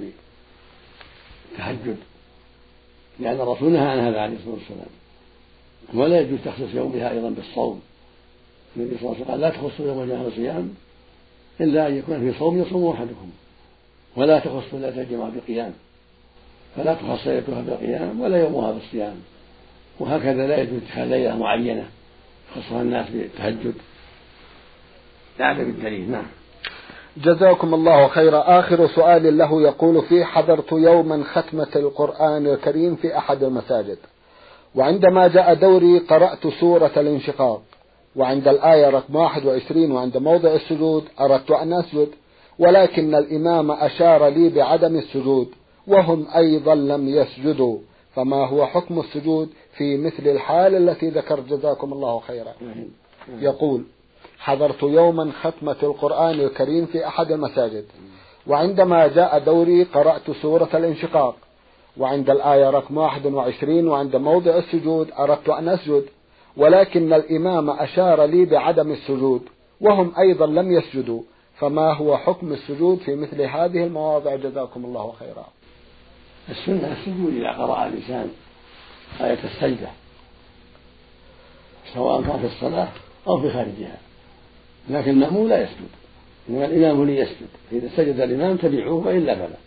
بالتهجد 1.58 1.98
لأن 3.20 3.42
الرسول 3.42 3.72
نهى 3.72 3.88
عن 3.88 4.00
هذا 4.00 4.20
عليه 4.20 4.36
الصلاة 4.36 4.54
والسلام. 4.54 4.88
ولا 5.94 6.20
يجوز 6.20 6.40
تخصيص 6.46 6.76
يومها 6.76 7.12
أيضا 7.12 7.30
بالصوم. 7.30 7.82
النبي 8.78 8.98
صلى 8.98 9.02
الله 9.02 9.16
عليه 9.16 9.22
وسلم 9.22 9.32
قال 9.32 9.42
لا 9.42 9.50
تخصوا 9.50 9.86
يوم 9.86 10.02
الجمعة 10.04 10.24
بالصيام 10.24 10.74
إلا 11.62 11.88
أن 11.88 11.98
يكون 11.98 12.20
في 12.20 12.40
صوم 12.40 12.62
يصوم 12.62 12.92
أحدكم 12.92 13.30
ولا 14.16 14.40
تخصوا 14.40 14.80
ليلة 14.80 15.02
الجمعة 15.02 15.32
بقيام. 15.36 15.74
فلا 16.76 16.94
تخص 16.94 17.28
ليلتها 17.28 17.62
بالقيام 17.62 18.22
ولا 18.22 18.38
يومها 18.38 18.72
بالصيام. 18.72 19.16
وهكذا 20.00 20.48
لا 20.48 20.58
يجوز 20.62 20.80
اتخاذ 20.84 21.06
ليلة 21.06 21.38
معينة 21.38 21.86
يخصها 22.52 22.82
الناس 22.82 23.10
بالتهجد 23.10 23.74
لعدم 25.40 25.62
الدليل 25.62 26.12
نعم. 26.12 26.26
جزاكم 27.18 27.74
الله 27.74 28.08
خيرا. 28.08 28.60
آخر 28.60 28.88
سؤال 28.88 29.38
له 29.38 29.62
يقول 29.62 30.02
فيه 30.02 30.24
حضرت 30.24 30.72
يوما 30.72 31.24
ختمة 31.24 31.68
القرآن 31.76 32.48
الكريم 32.48 32.96
في 32.96 33.18
أحد 33.18 33.44
المساجد 33.44 33.98
وعندما 34.76 35.28
جاء 35.28 35.54
دوري 35.54 36.00
قرأت 36.00 36.48
سورة 36.48 36.92
الانشقاق 36.98 37.62
وعند 38.16 38.48
الآية 38.48 38.90
رقم 38.90 39.16
21 39.16 39.92
وعند 39.92 40.18
موضع 40.18 40.54
السجود 40.54 41.04
أردت 41.20 41.52
أن 41.52 41.74
أسجد 41.74 42.08
ولكن 42.60 43.16
الإمام 43.16 43.72
أشار 43.72 44.28
لي 44.28 44.50
بعدم 44.50 44.96
السجود. 44.96 45.48
وهم 45.88 46.28
أيضا 46.36 46.76
لم 46.76 47.10
يسجدوا. 47.10 47.78
فما 48.16 48.48
هو 48.48 48.66
حكم 48.66 49.00
السجود 49.00 49.50
في 49.78 49.98
مثل 49.98 50.28
الحال 50.28 50.76
التي 50.90 51.10
ذكر 51.10 51.40
جزاكم 51.40 51.94
الله 51.94 52.20
خيرا؟ 52.20 52.54
يقول 53.40 53.84
حضرت 54.40 54.84
يوما 54.84 55.32
ختمة 55.42 55.76
القرآن 55.84 56.40
الكريم 56.40 56.86
في 56.86 57.08
أحد 57.08 57.32
المساجد 57.32 57.86
وعندما 58.48 59.08
جاء 59.08 59.40
دوري 59.40 59.84
قرأت 59.84 60.32
سورة 60.42 60.70
الانشقاق 60.74 61.36
وعند 61.98 62.30
الآية 62.30 62.70
رقم 62.70 62.98
21 62.98 63.88
وعند 63.88 64.16
موضع 64.16 64.58
السجود 64.58 65.12
أردت 65.20 65.50
أن 65.50 65.70
أسجد 65.70 66.04
ولكن 66.58 67.14
الإمام 67.14 67.70
أشار 67.70 68.24
لي 68.26 68.46
بعدم 68.46 68.92
السجود 68.92 69.42
وهم 69.82 70.12
أيضا 70.20 70.46
لم 70.46 70.72
يسجدوا. 70.72 71.22
فما 71.60 71.94
هو 71.94 72.18
حكم 72.18 72.54
السجود 72.54 72.98
في 72.98 73.16
مثل 73.16 73.42
هذه 73.42 73.84
المواضع؟ 73.84 74.36
جزاكم 74.36 74.86
الله 74.86 75.14
خيرا. 75.20 75.46
السنة 76.50 76.92
السجود 76.92 77.34
إذا 77.34 77.52
قرأ 77.52 77.88
الإنسان 77.88 78.30
آية 79.22 79.40
السجدة 79.44 79.88
سواء 81.94 82.22
كان 82.22 82.40
في 82.40 82.46
الصلاة 82.46 82.88
أو 83.28 83.42
في 83.42 83.52
خارجها. 83.52 83.98
لكن 84.90 85.12
المأموم 85.12 85.48
لا 85.48 85.62
يسجد. 85.62 85.90
إنما 86.50 86.66
الإمام 86.66 87.06
ليسجد 87.06 87.48
فإذا 87.72 87.90
سجد 87.98 88.20
الإمام 88.20 88.58
تبعوه 88.58 89.08
وإلا 89.08 89.36
فلا. 89.36 89.58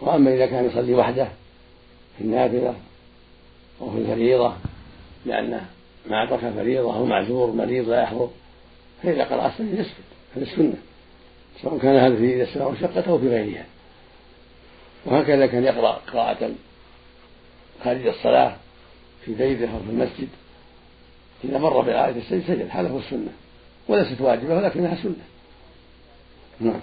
وأما 0.00 0.34
إذا 0.34 0.46
كان 0.46 0.64
يصلي 0.64 0.94
وحده 0.94 1.28
في 2.18 2.24
النافلة 2.24 2.74
أو 3.80 3.90
في 3.90 3.98
الفريضة 3.98 4.54
لأنه 5.26 5.66
ما 6.10 6.22
أدرك 6.22 6.40
فريضة 6.40 6.96
أو 6.96 7.04
معذور 7.06 7.52
مريض 7.52 7.88
لا 7.88 8.02
يحضر 8.02 8.30
فإذا 9.02 9.24
قرأ 9.24 9.46
السجد 9.46 9.74
يسجد. 9.74 10.04
هذا 10.36 10.44
السنة. 10.44 10.74
سواء 11.62 11.78
كان 11.78 11.96
هذا 11.96 12.16
في 12.16 12.42
السماء 12.42 12.70
وشقته 12.70 13.10
أو 13.10 13.18
في 13.18 13.28
غيرها. 13.28 13.64
وهكذا 15.06 15.46
كان 15.46 15.64
يقرأ 15.64 16.00
قراءة 16.12 16.50
خارج 17.84 18.06
الصلاة 18.06 18.56
في 19.24 19.34
بيته 19.34 19.74
أو 19.74 19.78
في 19.78 19.90
المسجد. 19.90 20.28
إذا 21.44 21.58
مر 21.58 21.80
بآية 21.80 22.18
السجد 22.18 22.42
سجد 22.46 22.68
هذا 22.70 22.88
هو 22.88 22.98
السنة. 22.98 23.32
وليست 23.88 24.20
واجبة 24.20 24.56
ولكنها 24.56 24.94
سنة. 25.02 25.24
نعم. 26.60 26.80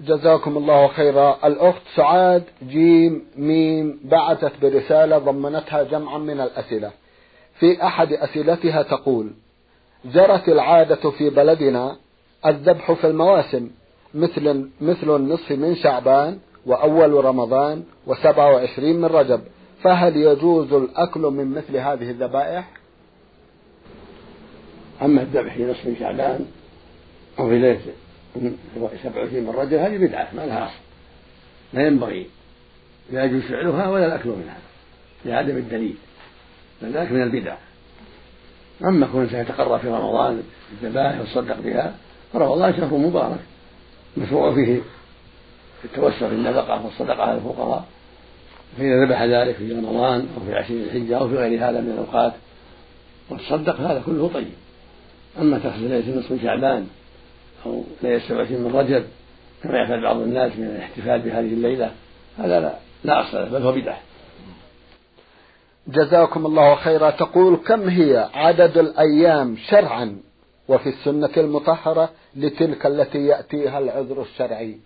جزاكم 0.00 0.56
الله 0.56 0.88
خيرا. 0.88 1.38
الأخت 1.44 1.82
سعاد 1.96 2.44
جيم 2.68 3.24
ميم 3.36 4.00
بعثت 4.04 4.52
برسالة 4.62 5.18
ضمنتها 5.18 5.82
جمعا 5.82 6.18
من 6.18 6.40
الأسئلة. 6.40 6.90
في 7.58 7.86
أحد 7.86 8.12
أسئلتها 8.12 8.82
تقول 8.82 9.32
جرت 10.04 10.48
العادة 10.48 11.10
في 11.10 11.30
بلدنا 11.30 11.96
الذبح 12.46 12.92
في 12.92 13.06
المواسم 13.06 13.70
مثل 14.14 14.68
مثل 14.80 15.16
النصف 15.16 15.52
من 15.52 15.76
شعبان 15.76 16.38
وأول 16.66 17.24
رمضان 17.24 17.82
وسبعة 18.06 18.52
وعشرين 18.52 19.00
من 19.00 19.04
رجب. 19.04 19.40
فهل 19.82 20.16
يجوز 20.16 20.72
الأكل 20.72 21.20
من 21.20 21.50
مثل 21.50 21.76
هذه 21.76 22.10
الذبائح؟ 22.10 22.70
أما 25.02 25.22
الذبح 25.22 25.54
في 25.54 25.64
نصف 25.64 25.98
شعبان 25.98 26.46
أو 27.38 27.48
في 27.48 27.58
ليلة 27.58 27.80
سبعة 29.02 29.22
وعشرين 29.22 29.44
من 29.44 29.50
رجب 29.50 29.74
هذه 29.74 29.98
بدعة 29.98 30.28
ما 30.36 30.46
لها 30.46 30.66
أصل. 30.66 30.80
لا 31.72 31.86
ينبغي 31.86 32.26
لا 33.12 33.24
يجوز 33.24 33.42
فعلها 33.42 33.88
ولا 33.88 34.06
الأكل 34.06 34.28
منها 34.28 34.58
لعدم 35.24 35.56
الدليل. 35.56 35.94
فذلك 36.80 37.12
من 37.12 37.22
البدع. 37.22 37.56
أما 38.84 39.06
كون 39.06 39.28
سيتقرب 39.28 39.80
في 39.80 39.88
رمضان 39.88 40.42
بالذبائح 40.70 41.20
ويصدق 41.20 41.60
بها 41.60 41.94
فرمضان 42.32 42.76
شهر 42.76 42.94
مبارك 42.94 43.40
مشروع 44.16 44.54
فيه 44.54 44.80
التوسع 45.84 46.28
في 46.28 46.34
النفقة 46.34 46.84
والصدقة 46.84 47.22
على 47.22 47.34
الفقراء. 47.34 47.84
فإذا 48.78 49.04
ذبح 49.04 49.22
ذلك 49.22 49.54
في 49.54 49.72
رمضان 49.72 50.28
أو 50.36 50.44
في 50.46 50.54
عشرين 50.54 50.82
الحجة 50.82 51.18
أو 51.18 51.28
في 51.28 51.36
غير 51.36 51.68
هذا 51.68 51.80
من 51.80 51.90
الأوقات 51.90 52.32
وتصدق 53.30 53.80
هذا 53.80 54.02
كله 54.06 54.30
طيب. 54.34 54.52
أما 55.40 55.58
تخصيص 55.58 55.82
ليلة 55.82 56.18
نصف 56.18 56.42
شعبان 56.42 56.86
أو 57.66 57.84
ليلة 58.02 58.28
سبعة 58.28 58.44
من 58.44 58.70
رجب 58.74 59.04
كما 59.62 59.82
يفعل 59.82 60.02
بعض 60.02 60.16
الناس 60.16 60.52
من 60.56 60.64
الاحتفال 60.64 61.20
بهذه 61.20 61.52
الليلة 61.52 61.90
هذا 62.38 62.60
لا 62.60 62.74
لا 63.04 63.20
أصل 63.20 63.36
له 63.36 63.48
بل 63.58 63.62
هو 63.62 63.72
بدعة. 63.72 63.98
جزاكم 65.88 66.46
الله 66.46 66.74
خيرا. 66.74 67.10
تقول 67.10 67.56
كم 67.56 67.88
هي 67.88 68.28
عدد 68.34 68.78
الأيام 68.78 69.56
شرعا 69.56 70.20
وفي 70.68 70.88
السنة 70.88 71.30
المطهرة 71.36 72.10
لتلك 72.36 72.86
التي 72.86 73.18
يأتيها 73.18 73.78
العذر 73.78 74.22
الشرعي؟ 74.22 74.78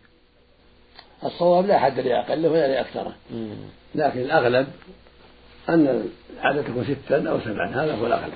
الصواب 1.24 1.66
لا 1.66 1.78
حد 1.78 2.00
لأقله 2.00 2.48
ولا 2.48 2.68
لأكثره 2.68 3.12
لكن 3.94 4.20
الأغلب 4.20 4.66
أن 5.68 6.10
العادة 6.36 6.62
تكون 6.62 6.84
ستا 6.84 7.30
أو 7.30 7.40
سبعا 7.40 7.68
هذا 7.68 7.94
هو 7.94 8.06
الأغلب. 8.06 8.34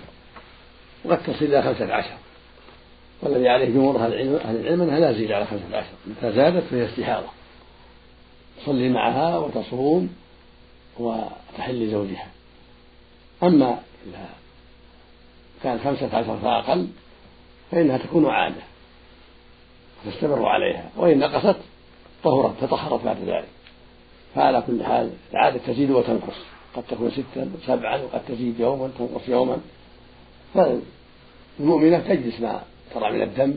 وقد 1.05 1.23
تصل 1.23 1.45
إلى 1.45 1.63
خمسة 1.63 1.95
عشر. 1.95 2.15
والذي 3.23 3.49
عليه 3.49 3.67
جمهور 3.67 3.97
أهل 3.97 4.13
العلم 4.61 4.83
أنها 4.83 4.99
لا 4.99 5.13
تزيد 5.13 5.33
على 5.33 5.45
خمسة 5.45 5.77
عشر. 5.77 5.89
متى 6.07 6.33
زادت 6.33 6.65
فهي 6.65 6.87
استحاضة. 6.87 7.29
تصلي 8.63 8.89
معها 8.89 9.39
وتصوم 9.39 10.15
وتحل 10.99 11.91
زوجها 11.91 12.29
أما 13.43 13.79
إذا 14.07 14.29
كان 15.63 15.79
خمسة 15.79 16.17
عشر 16.17 16.39
فأقل 16.39 16.89
فإنها 17.71 17.99
تكون 17.99 18.27
عادة. 18.27 18.63
تستمر 20.07 20.47
عليها. 20.47 20.91
وإن 20.97 21.19
نقصت 21.19 21.57
طهرت 22.25 22.61
تطهرت 22.61 23.05
بعد 23.05 23.17
ذلك. 23.17 23.49
فعلى 24.35 24.63
كل 24.67 24.85
حال 24.85 25.11
العادة 25.33 25.59
تزيد 25.67 25.91
وتنقص. 25.91 26.37
قد 26.77 26.83
تكون 26.89 27.11
ستا 27.11 27.51
سبعا 27.67 28.03
وقد 28.03 28.21
تزيد 28.29 28.61
يوما 28.61 28.91
تنقص 28.99 29.29
يوما. 29.29 29.61
فالمؤمنة 30.55 31.99
تجلس 31.99 32.41
ما 32.41 32.63
ترى 32.95 33.13
من 33.13 33.23
الدم 33.23 33.55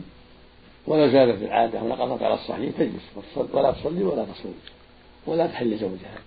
ولا 0.88 1.08
زالت 1.08 1.41
العادة 1.41 1.84
ونقضت 1.84 2.24
على 2.24 2.34
الصحيح 2.34 2.72
تجلس 2.77 3.01
ولا 3.53 3.72
تصلي 3.72 4.03
ولا 4.03 4.25
تصوم 4.25 4.55
ولا 5.27 5.48
تحل 5.48 5.77
زوجها 5.77 6.17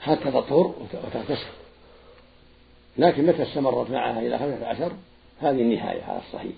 حتى 0.00 0.30
تطهر 0.30 0.74
وتغتسل. 0.80 1.46
لكن 2.98 3.26
متى 3.26 3.42
استمرت 3.42 3.90
معها 3.90 4.20
إلى 4.20 4.38
خمسة 4.38 4.66
عشر؟ 4.66 4.92
هذه 5.40 5.62
النهاية 5.62 6.02
على 6.02 6.18
الصحيح. 6.28 6.52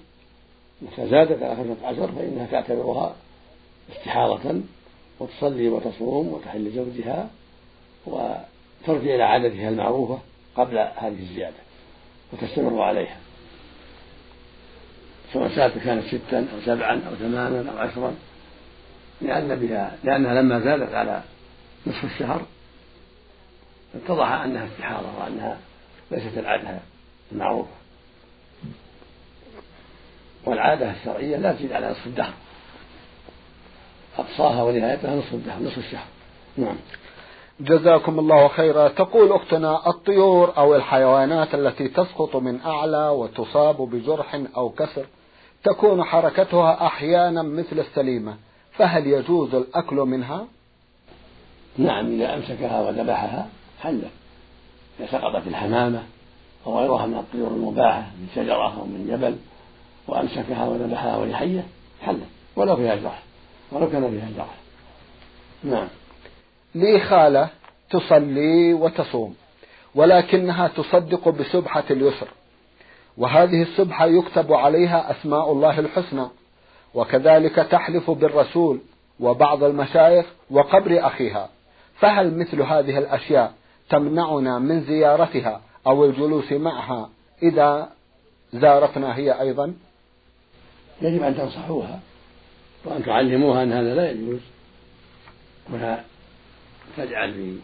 متى 0.83 1.09
زادت 1.09 1.43
على 1.43 1.57
خمسة 1.57 1.87
عشر؟ 1.87 2.13
فإنها 2.13 2.47
تعتبرها 2.47 3.15
استحاضة 3.93 4.61
وتصلي 5.21 5.69
وتصوم 5.69 6.29
وتحل 6.29 6.71
زوجها 6.71 7.31
وترجع 8.07 9.15
إلى 9.15 9.23
عادتها 9.23 9.69
المعروفة 9.69 10.19
قبل 10.57 10.79
هذه 10.79 11.19
الزيادة 11.21 11.57
وتستمر 12.33 12.83
عليها. 12.83 13.17
سواء 15.33 15.79
كانت 15.85 16.05
ستا 16.07 16.39
أو 16.39 16.61
سبعا 16.67 17.03
أو 17.09 17.15
ثمانا 17.15 17.73
أو 17.73 17.79
عشرا 17.79 18.15
لأن 19.21 19.55
بها 19.55 19.97
لأنها 20.05 20.43
لما 20.43 20.61
زادت 20.61 20.95
على 20.95 21.23
نصف 21.87 22.05
الشهر 22.05 22.43
اتضح 23.95 24.31
أنها 24.31 24.67
استحاضة 24.67 25.19
وأنها 25.19 25.59
ليست 26.11 26.39
العادة 26.39 26.79
المعروفة. 27.33 27.71
والعادة 30.45 30.91
الشرعية 30.91 31.37
لا 31.37 31.53
تزيد 31.53 31.73
على 31.73 31.91
نصف 31.91 32.07
الدهر. 32.07 32.33
أقصاها 34.19 34.63
ونهايتها 34.63 35.17
نصف 35.17 35.35
الدهر 35.35 35.63
نصف 35.63 35.79
الشهر. 35.79 36.07
نعم. 36.57 36.77
جزاكم 37.61 38.19
الله 38.19 38.49
خيرا. 38.49 38.89
تقول 38.89 39.33
أختنا 39.33 39.89
الطيور 39.89 40.53
أو 40.57 40.77
الحيوانات 40.77 41.55
التي 41.55 41.89
تسقط 41.89 42.37
من 42.37 42.61
أعلى 42.61 43.09
وتصاب 43.09 43.77
بجرح 43.77 44.41
أو 44.57 44.71
كسر 44.71 45.07
تكون 45.65 46.05
حركتها 46.05 46.87
أحيانا 46.87 47.43
مثل 47.43 47.79
السليمة 47.81 48.37
فهل 48.73 49.07
يجوز 49.07 49.55
الأكل 49.55 49.97
منها؟ 49.97 50.47
نعم 51.79 52.07
إذا 52.07 52.35
أمسكها 52.35 52.81
وذبحها 52.81 53.49
حلت 53.81 54.11
إذا 55.01 55.07
سقطت 55.13 55.47
الحمامة 55.47 56.03
أو 56.67 56.79
غيرها 56.79 57.07
من 57.07 57.15
الطيور 57.15 57.49
المباحة 57.49 58.01
من 58.01 58.29
شجرة 58.35 58.81
أو 58.81 58.85
من 58.85 59.07
جبل 59.11 59.37
وأمسكها 60.09 60.69
وذبحها 60.69 61.17
وهي 61.17 61.35
حية 61.35 61.67
حلت 62.03 62.27
ولو 62.57 62.77
فيها 62.77 62.95
جرح. 62.95 63.23
ولو 63.73 63.91
كان 63.91 64.11
فيها 64.11 64.31
جرح 64.37 64.55
نعم. 65.65 65.89
لي 66.75 67.01
خالة 67.01 67.49
تصلي 67.91 68.75
وتصوم 68.75 69.35
ولكنها 69.95 70.69
تصدق 70.69 71.29
بسبحة 71.29 71.85
اليسر 71.91 72.29
وهذه 73.19 73.63
السبحة 73.63 74.07
يكتب 74.07 74.53
عليها 74.53 75.11
أسماء 75.11 75.53
الله 75.53 75.79
الحسنى 75.79 76.27
وكذلك 76.95 77.55
تحلف 77.55 78.11
بالرسول 78.11 78.81
وبعض 79.21 79.65
المشايخ 79.65 80.27
وقبر 80.51 81.07
أخيها. 81.07 81.49
فهل 81.95 82.39
مثل 82.39 82.63
هذه 82.63 82.99
الأشياء 82.99 83.53
تمنعنا 83.91 84.59
من 84.59 84.81
زيارتها 84.81 85.61
أو 85.87 86.05
الجلوس 86.05 86.53
معها 86.53 87.11
إذا 87.43 87.89
زارتنا 88.53 89.17
هي 89.17 89.41
أيضا؟ 89.41 89.75
يجب 91.03 91.23
أن 91.23 91.37
تنصحوها. 91.37 92.01
وأن 92.85 93.05
تعلموها 93.05 93.63
أن 93.63 93.73
هذا 93.73 93.95
لا 93.95 94.11
يجوز. 94.11 94.41
ولا 95.73 96.01
تجعل 96.97 97.33
في 97.33 97.59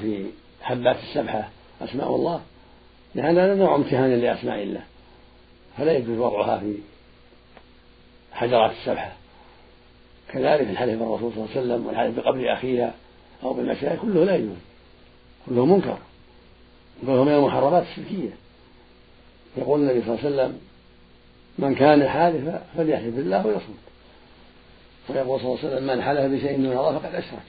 في 0.00 0.30
حبات 0.62 0.96
السبحة 0.96 1.48
أسماء 1.80 2.14
الله 2.14 2.42
لأن 3.14 3.38
هذا 3.38 3.54
نوع 3.54 3.76
امتهان 3.76 4.20
لأسماء 4.20 4.62
الله. 4.62 4.82
فلا 5.78 5.92
يجوز 5.92 6.18
وضعها 6.18 6.58
في 6.58 6.74
حجرات 8.32 8.70
السبحة. 8.70 9.12
كذلك 10.28 10.70
الحلف 10.70 10.98
بالرسول 10.98 11.32
صلى 11.32 11.44
الله 11.44 11.50
عليه 11.50 11.60
وسلم 11.60 11.86
والحلف 11.86 12.16
بقبر 12.16 12.52
أخيها 12.52 12.94
أو 13.42 13.52
بالمشايخ 13.52 14.02
كله 14.02 14.24
لا 14.24 14.36
يجوز. 14.36 14.56
كله 15.46 15.66
منكر. 15.66 15.98
كله 17.06 17.24
من 17.24 17.32
المحرمات 17.32 17.82
الشركية. 17.82 18.30
يقول 19.56 19.80
النبي 19.80 20.00
صلى 20.00 20.14
الله 20.14 20.24
عليه 20.24 20.34
وسلم 20.34 20.60
من 21.58 21.74
كان 21.74 22.08
حالفا 22.08 22.62
فليحلف 22.76 23.14
بالله 23.14 23.46
ويصمت. 23.46 23.84
ويقول 25.08 25.40
صلى 25.40 25.48
الله 25.48 25.58
عليه 25.58 25.68
وسلم 25.68 25.86
من 25.86 26.02
حلف 26.02 26.20
بشيء 26.20 26.56
دون 26.56 26.72
الله 26.72 26.98
فقد 26.98 27.14
أشرك. 27.14 27.42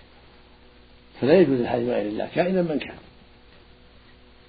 فلا 1.22 1.34
يجوز 1.34 1.60
الحلف 1.60 1.88
بغير 1.88 2.06
الله 2.06 2.30
كائنا 2.36 2.62
من 2.62 2.80
كان. 2.80 2.98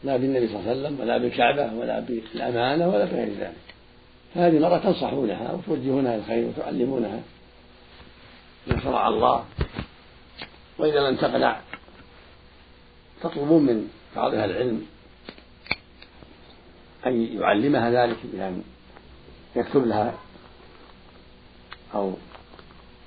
لا 0.05 0.17
بالنبي 0.17 0.49
صلى 0.49 0.61
الله 0.61 0.71
عليه 0.71 0.81
وسلم 0.81 1.01
ولا 1.01 1.19
بالكعبة 1.19 1.75
ولا 1.75 2.01
بالأمانة 2.01 2.89
ولا 2.89 3.05
بغير 3.05 3.29
ذلك. 3.29 3.67
فهذه 4.35 4.59
مرة 4.59 4.79
تنصحونها 4.79 5.53
وتوجهونها 5.53 6.17
الخير 6.17 6.45
وتعلمونها. 6.45 7.21
ما 8.67 8.81
شرع 8.81 9.09
الله 9.09 9.45
وإذا 10.79 11.11
لم 11.11 11.17
تقنع 11.17 11.61
تطلبون 13.23 13.63
من 13.63 13.89
بعض 14.17 14.35
أهل 14.35 14.51
العلم 14.51 14.87
أن 17.07 17.41
يعلمها 17.41 17.91
ذلك 17.91 18.17
بأن 18.33 18.63
يكتب 19.57 19.87
لها 19.87 20.15
أو 21.95 22.13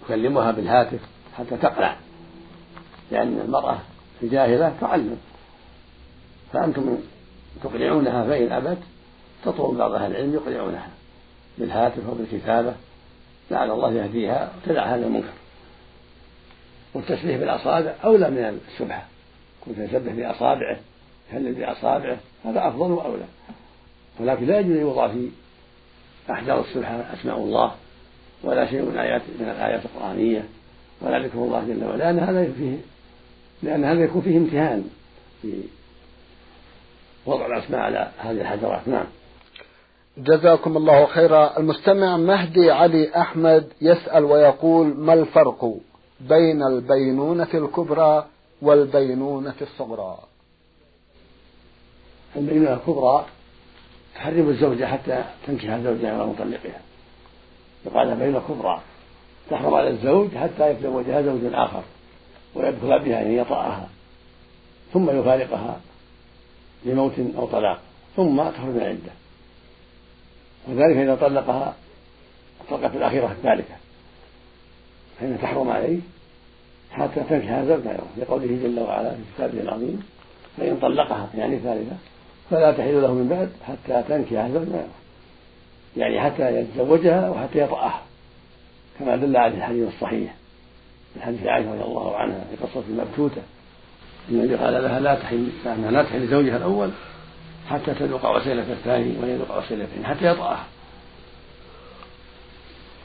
يكلمها 0.06 0.52
بالهاتف 0.52 1.00
حتى 1.38 1.58
تقنع 1.58 1.96
لأن 3.12 3.40
المرأة 3.40 3.80
الجاهلة 4.24 4.76
تعلم. 4.82 5.18
فأنتم 6.54 6.98
تقنعونها 7.64 8.24
فإن 8.24 8.52
أبت 8.52 8.78
تطلب 9.46 9.78
بعض 9.78 9.92
أهل 9.92 10.12
العلم 10.12 10.34
يقنعونها 10.34 10.90
بالهاتف 11.58 12.08
أو 12.08 12.14
بالكتابة 12.14 12.74
لعل 13.52 13.72
الله 13.72 13.94
يهديها 13.94 14.52
وتدع 14.58 14.86
هذا 14.86 15.06
المنكر. 15.06 15.34
والتسبيح 16.94 17.38
بالأصابع 17.38 17.96
أولى 18.04 18.30
من 18.30 18.60
السبحة 18.72 19.06
كنت 19.66 19.78
يسبح 19.78 20.14
بأصابعه 20.14 20.78
يهلل 21.34 21.54
بأصابعه 21.54 22.18
هذا 22.46 22.68
أفضل 22.68 22.92
وأولى. 22.92 23.26
ولكن 24.20 24.46
لا 24.46 24.60
يجوز 24.60 24.72
أن 24.72 24.82
يوضع 24.82 25.08
في 25.08 25.30
أحجار 26.30 26.60
السبحة 26.60 27.14
أسماء 27.14 27.38
الله 27.38 27.72
ولا 28.44 28.66
شيء 28.66 28.82
من 28.82 28.98
آيات 28.98 29.22
من 29.40 29.50
الآيات 29.50 29.82
القرآنية 29.86 30.46
ولا 31.02 31.20
ذكر 31.20 31.38
الله 31.38 31.66
جل 31.68 31.84
وعلا 31.84 31.98
لأن 31.98 32.20
هذا 32.20 32.52
فيه 32.52 32.78
لأن 33.64 33.86
هذا 33.86 34.04
يكون 34.04 34.22
فيه 34.22 34.38
امتهان 34.38 34.90
في 35.42 35.64
وضع 37.26 37.46
الأسماء 37.46 37.82
على 37.82 38.12
هذه 38.18 38.42
الحجرات. 38.42 38.88
نعم. 38.88 39.06
جزاكم 40.18 40.78
الله 40.78 41.06
خيرا. 41.06 41.60
المستمع 41.60 42.18
مهدي 42.18 42.72
علي 42.72 43.16
أحمد 43.16 43.68
يسأل 43.82 44.24
ويقول 44.24 44.88
ما 44.88 45.14
الفرق 45.14 45.76
بين 46.20 46.64
البينونة 46.64 47.48
الكبرى 47.54 48.26
والبينونة 48.62 49.56
الصغرى؟ 49.62 50.18
البينونة 52.36 52.74
الكبرى 52.74 53.26
تحرم 54.20 54.50
الزوجة 54.50 54.86
حتى 54.86 55.24
تنكح 55.48 55.78
زوجها 55.78 56.18
غير 56.18 56.26
مطلقها. 56.26 56.82
يقال 57.86 58.16
بينونة 58.16 58.42
كبرى 58.50 58.82
تحرم 59.50 59.74
على 59.74 59.90
الزوج 59.90 60.36
حتى 60.36 60.72
يتزوجها 60.72 61.22
زوج 61.22 61.40
آخر. 61.54 61.84
ويدخل 62.56 63.00
بها 63.00 63.22
أن 63.22 63.32
يطأها. 63.32 63.90
ثم 64.94 65.20
يفارقها 65.20 65.80
لموت 66.86 67.14
أو 67.38 67.46
طلاق. 67.46 67.80
ثم 68.16 68.50
تخرج 68.50 68.76
العدة 68.76 69.12
وذلك 70.68 70.98
إذا 70.98 71.16
طلقها 71.16 71.76
الطلقة 72.62 72.98
الأخيرة 72.98 73.32
الثالثة. 73.32 73.76
فإنها 75.20 75.38
تحرم 75.38 75.70
عليه 75.70 76.00
حتى 76.92 77.22
تنكح 77.30 77.52
غيره 77.52 78.08
لقوله 78.18 78.48
جل 78.64 78.80
وعلا 78.80 79.10
في 79.10 79.22
كتابه 79.36 79.62
العظيم 79.62 80.04
فإن 80.58 80.78
طلقها 80.82 81.30
يعني 81.38 81.60
ثالثة 81.60 81.96
فلا 82.50 82.72
تحل 82.72 83.02
له 83.02 83.14
من 83.14 83.28
بعد 83.28 83.50
حتى 83.68 84.04
تنكح 84.08 84.32
غيره 84.32 84.88
يعني 85.98 86.22
حتى 86.22 86.60
يتزوجها 86.60 87.30
وحتى 87.30 87.60
يطأها 87.60 88.02
كما 89.00 89.16
دل 89.16 89.38
عليه 89.38 89.58
الحديث 89.58 89.88
الصحيح. 89.88 90.34
من 91.16 91.22
حديث 91.22 91.46
عائشة 91.46 91.72
رضي 91.72 91.84
الله 91.84 92.18
عنها 92.18 92.46
في 92.50 92.66
قصة 92.66 92.84
المبتوتة 92.90 93.42
النبي 94.30 94.56
قال 94.56 94.74
لها 94.74 95.00
لا 95.00 95.16
تحل 95.16 95.50
لا 95.92 96.04
تحل 96.04 96.20
لزوجها 96.20 96.58
الأول 96.58 96.92
حتى 97.70 97.94
تذوق 97.94 98.36
وسيلة 98.36 98.72
الثاني 98.72 99.18
ويذوق 99.24 99.58
وسيلة 99.58 99.84
الثاني 99.84 100.06
حتى 100.06 100.26
يطأها. 100.26 100.66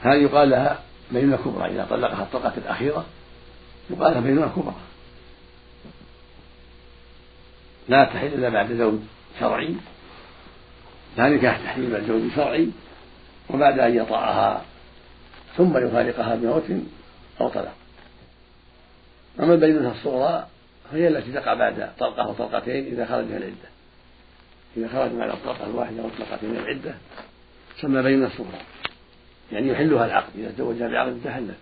هذه 0.01 0.23
يقال 0.23 0.51
لها 0.51 0.79
بينونة 1.11 1.37
كبرى 1.37 1.71
إذا 1.71 1.87
طلقها 1.91 2.23
الطلقة 2.23 2.53
الأخيرة 2.57 3.05
يقال 3.91 4.13
لها 4.13 4.21
بينونة 4.21 4.53
كبرى. 4.57 4.75
لا 7.89 8.05
تحل 8.05 8.27
إلا 8.27 8.49
بعد 8.49 8.73
زوج. 8.73 8.99
شرعي 9.41 9.75
لا 11.17 11.29
نكاح 11.29 11.59
تحليل 11.59 11.97
الزوج 11.97 12.23
شرعي 12.37 12.69
وبعد 13.51 13.79
أن 13.79 13.97
يطأها 13.97 14.63
ثم 15.57 15.77
يفارقها 15.77 16.35
بموت 16.35 16.65
أو 17.41 17.49
طلاق. 17.49 17.75
أما 19.41 19.55
البينونة 19.55 19.91
الصغرى 19.91 20.47
هي 20.93 21.09
التي 21.09 21.33
تقع 21.33 21.55
بعد 21.55 21.91
طلقة 21.99 22.29
وطلقتين 22.29 22.87
إذا 22.87 23.07
خرج 23.07 23.25
من 23.25 23.37
العدة. 23.37 23.75
إذا 24.77 24.89
خرج 24.89 25.11
بعد 25.11 25.31
الطلقة 25.31 25.67
الواحدة 25.67 26.03
والطلقتين 26.03 26.51
من 26.51 26.57
العدة 26.57 26.95
تسمى 27.79 28.03
بين 28.03 28.25
الصغرى 28.25 28.61
يعني 29.53 29.69
يحلها 29.69 30.07
العقد 30.07 30.31
إذا 30.39 30.51
تزوجها 30.51 30.89
بعقد 30.89 31.21
تحلت 31.25 31.57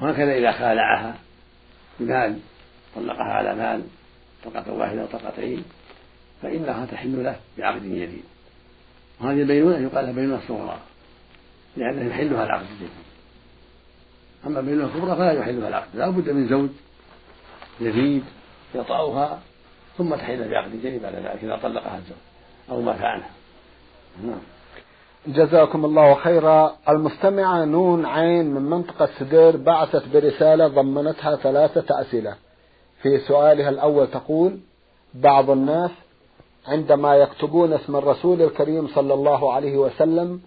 وهكذا 0.00 0.38
إذا 0.38 0.52
خالعها 0.52 1.14
بمال 2.00 2.38
طلقها 2.96 3.32
على 3.32 3.54
مال 3.54 3.82
طلقة 4.44 4.72
واحدة 4.72 5.02
وطلقتين 5.02 5.64
فإنها 6.42 6.86
تحل 6.86 7.24
له 7.24 7.36
بعقد 7.58 7.82
جديد 7.82 8.22
وهذه 9.20 9.42
البينونة 9.42 9.78
يقال 9.78 10.04
لها 10.04 10.12
بينونة 10.12 10.40
صغرى 10.48 10.78
لأنه 11.76 12.10
يحلها 12.10 12.44
العقد 12.44 12.66
الجديد 12.72 12.90
أما 14.46 14.60
بينونة 14.60 14.88
كبرى 14.88 15.16
فلا 15.16 15.32
يحلها 15.32 15.68
العقد 15.68 15.88
لا 15.94 16.10
بد 16.10 16.30
من 16.30 16.48
زوج 16.48 16.68
جديد 17.80 18.24
يطأها 18.74 19.40
ثم 19.98 20.14
تحل 20.14 20.48
بعقد 20.50 20.72
جديد 20.72 21.02
بعد 21.02 21.14
ذلك 21.14 21.44
إذا 21.44 21.56
طلقها 21.62 21.98
الزوج 21.98 22.16
أو 22.70 22.80
مات 22.80 23.00
عنها 23.00 23.30
نعم. 24.24 24.40
جزاكم 25.26 25.84
الله 25.84 26.14
خيرا. 26.14 26.76
المستمعة 26.88 27.64
نون 27.64 28.06
عين 28.06 28.50
من 28.50 28.62
منطقة 28.62 29.08
سدير 29.18 29.56
بعثت 29.56 30.08
برسالة 30.08 30.68
ضمنتها 30.68 31.36
ثلاثة 31.36 32.00
أسئلة. 32.00 32.36
في 33.02 33.18
سؤالها 33.18 33.68
الأول 33.68 34.10
تقول 34.10 34.58
بعض 35.14 35.50
الناس 35.50 35.90
عندما 36.68 37.14
يكتبون 37.16 37.72
اسم 37.72 37.96
الرسول 37.96 38.42
الكريم 38.42 38.88
صلى 38.88 39.14
الله 39.14 39.52
عليه 39.52 39.76
وسلم 39.76 40.40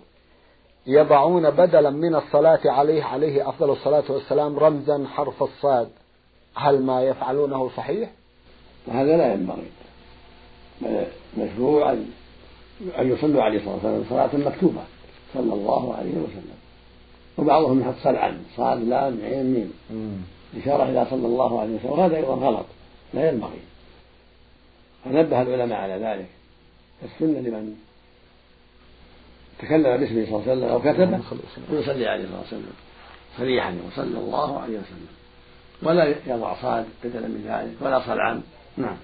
يضعون 0.87 1.49
بدلا 1.49 1.89
من 1.89 2.15
الصلاة 2.15 2.59
عليه 2.65 3.03
عليه 3.03 3.49
أفضل 3.49 3.69
الصلاة 3.69 4.03
والسلام 4.09 4.59
رمزا 4.59 5.05
حرف 5.13 5.43
الصاد. 5.43 5.89
هل 6.55 6.81
ما 6.81 7.03
يفعلونه 7.03 7.69
صحيح؟ 7.77 8.09
هذا 8.91 9.17
لا 9.17 9.33
ينبغي. 9.33 9.67
مشروع 11.37 11.91
أن 12.99 13.11
يصلوا 13.11 13.43
عليه 13.43 13.59
صلى 13.59 13.67
الله 13.67 13.79
عليه 13.83 13.97
وسلم 13.97 14.05
صلاة 14.09 14.49
مكتوبة 14.49 14.81
صلى 15.33 15.53
الله 15.53 15.95
عليه 15.95 16.11
وسلم. 16.11 16.55
وبعضهم 17.37 17.81
يحط 17.81 17.95
صلعا 18.03 18.43
صاد 18.57 18.83
لام 18.83 19.19
عين 19.23 19.71
ميم. 19.89 20.25
إشارة 20.61 20.83
إلى 20.83 21.07
صلى 21.09 21.27
الله 21.27 21.61
عليه 21.61 21.75
وسلم. 21.75 21.91
وهذا 21.91 22.17
أيضا 22.17 22.33
غلط. 22.33 22.65
لا 23.13 23.29
ينبغي. 23.29 23.59
فنبه 25.05 25.41
العلماء 25.41 25.79
على 25.79 25.93
ذلك. 25.93 26.25
السنة 27.03 27.39
لمن 27.39 27.75
تكلم 29.59 29.97
باسمه 29.97 30.25
صلى 30.25 30.35
الله 30.35 30.41
عليه 30.41 30.51
وسلم 30.51 30.69
أو 30.69 30.79
كتبه 30.79 31.19
ويصلي 31.71 32.07
عليه 32.07 32.23
صلى 32.23 32.33
الله 32.33 32.37
عليه 32.37 32.47
وسلم 32.47 32.73
صريحا 33.37 33.77
وصلى 33.87 34.19
الله 34.19 34.59
عليه 34.59 34.77
وسلم. 34.77 35.07
ولا 35.83 36.15
يضع 36.27 36.61
صاد 36.61 36.85
بدلا 37.03 37.27
من 37.27 37.43
ذلك 37.47 37.75
ولا 37.81 37.99
صلعا 37.99 38.41
نعم. 38.77 38.97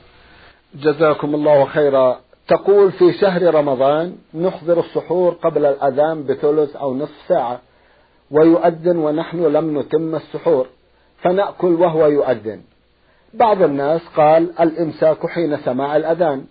جزاكم 0.76 1.36
الله 1.36 1.66
خيرا. 1.66 2.22
تقول 2.48 2.92
في 2.92 3.14
شهر 3.14 3.56
رمضان 3.56 4.18
نحضر 4.34 4.80
السحور 4.80 5.32
قبل 5.32 5.66
الأذان 5.66 6.24
بثلث 6.24 6.76
أو 6.76 6.98
نصف 6.98 7.16
ساعة 7.28 7.62
ويؤذن 8.32 8.98
ونحن 8.98 9.44
لم 9.44 9.80
نتم 9.80 10.16
السحور. 10.16 10.68
فنأكل 11.22 11.74
وهو 11.74 12.08
يؤذن. 12.08 12.62
بعض 13.34 13.62
الناس 13.62 14.02
قال 14.16 14.60
الإمساك 14.60 15.26
حين 15.28 15.58
سماع 15.58 15.98
الأذان 15.98 16.46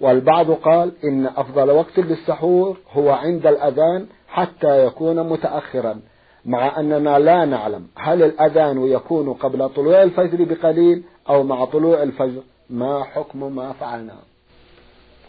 والبعض 0.00 0.50
قال 0.50 0.92
إن 1.04 1.26
أفضل 1.26 1.70
وقت 1.70 1.98
للسحور 1.98 2.78
هو 2.92 3.10
عند 3.10 3.46
الأذان 3.46 4.06
حتى 4.28 4.86
يكون 4.86 5.28
متأخرا 5.28 6.00
مع 6.44 6.80
أننا 6.80 7.18
لا 7.18 7.44
نعلم 7.44 7.86
هل 7.96 8.22
الأذان 8.22 8.86
يكون 8.86 9.32
قبل 9.32 9.68
طلوع 9.68 10.02
الفجر 10.02 10.44
بقليل 10.44 11.02
أو 11.28 11.42
مع 11.42 11.64
طلوع 11.64 12.02
الفجر. 12.02 12.42
ما 12.70 13.04
حكم 13.04 13.56
ما 13.56 13.72
فعلنا؟ 13.72 14.14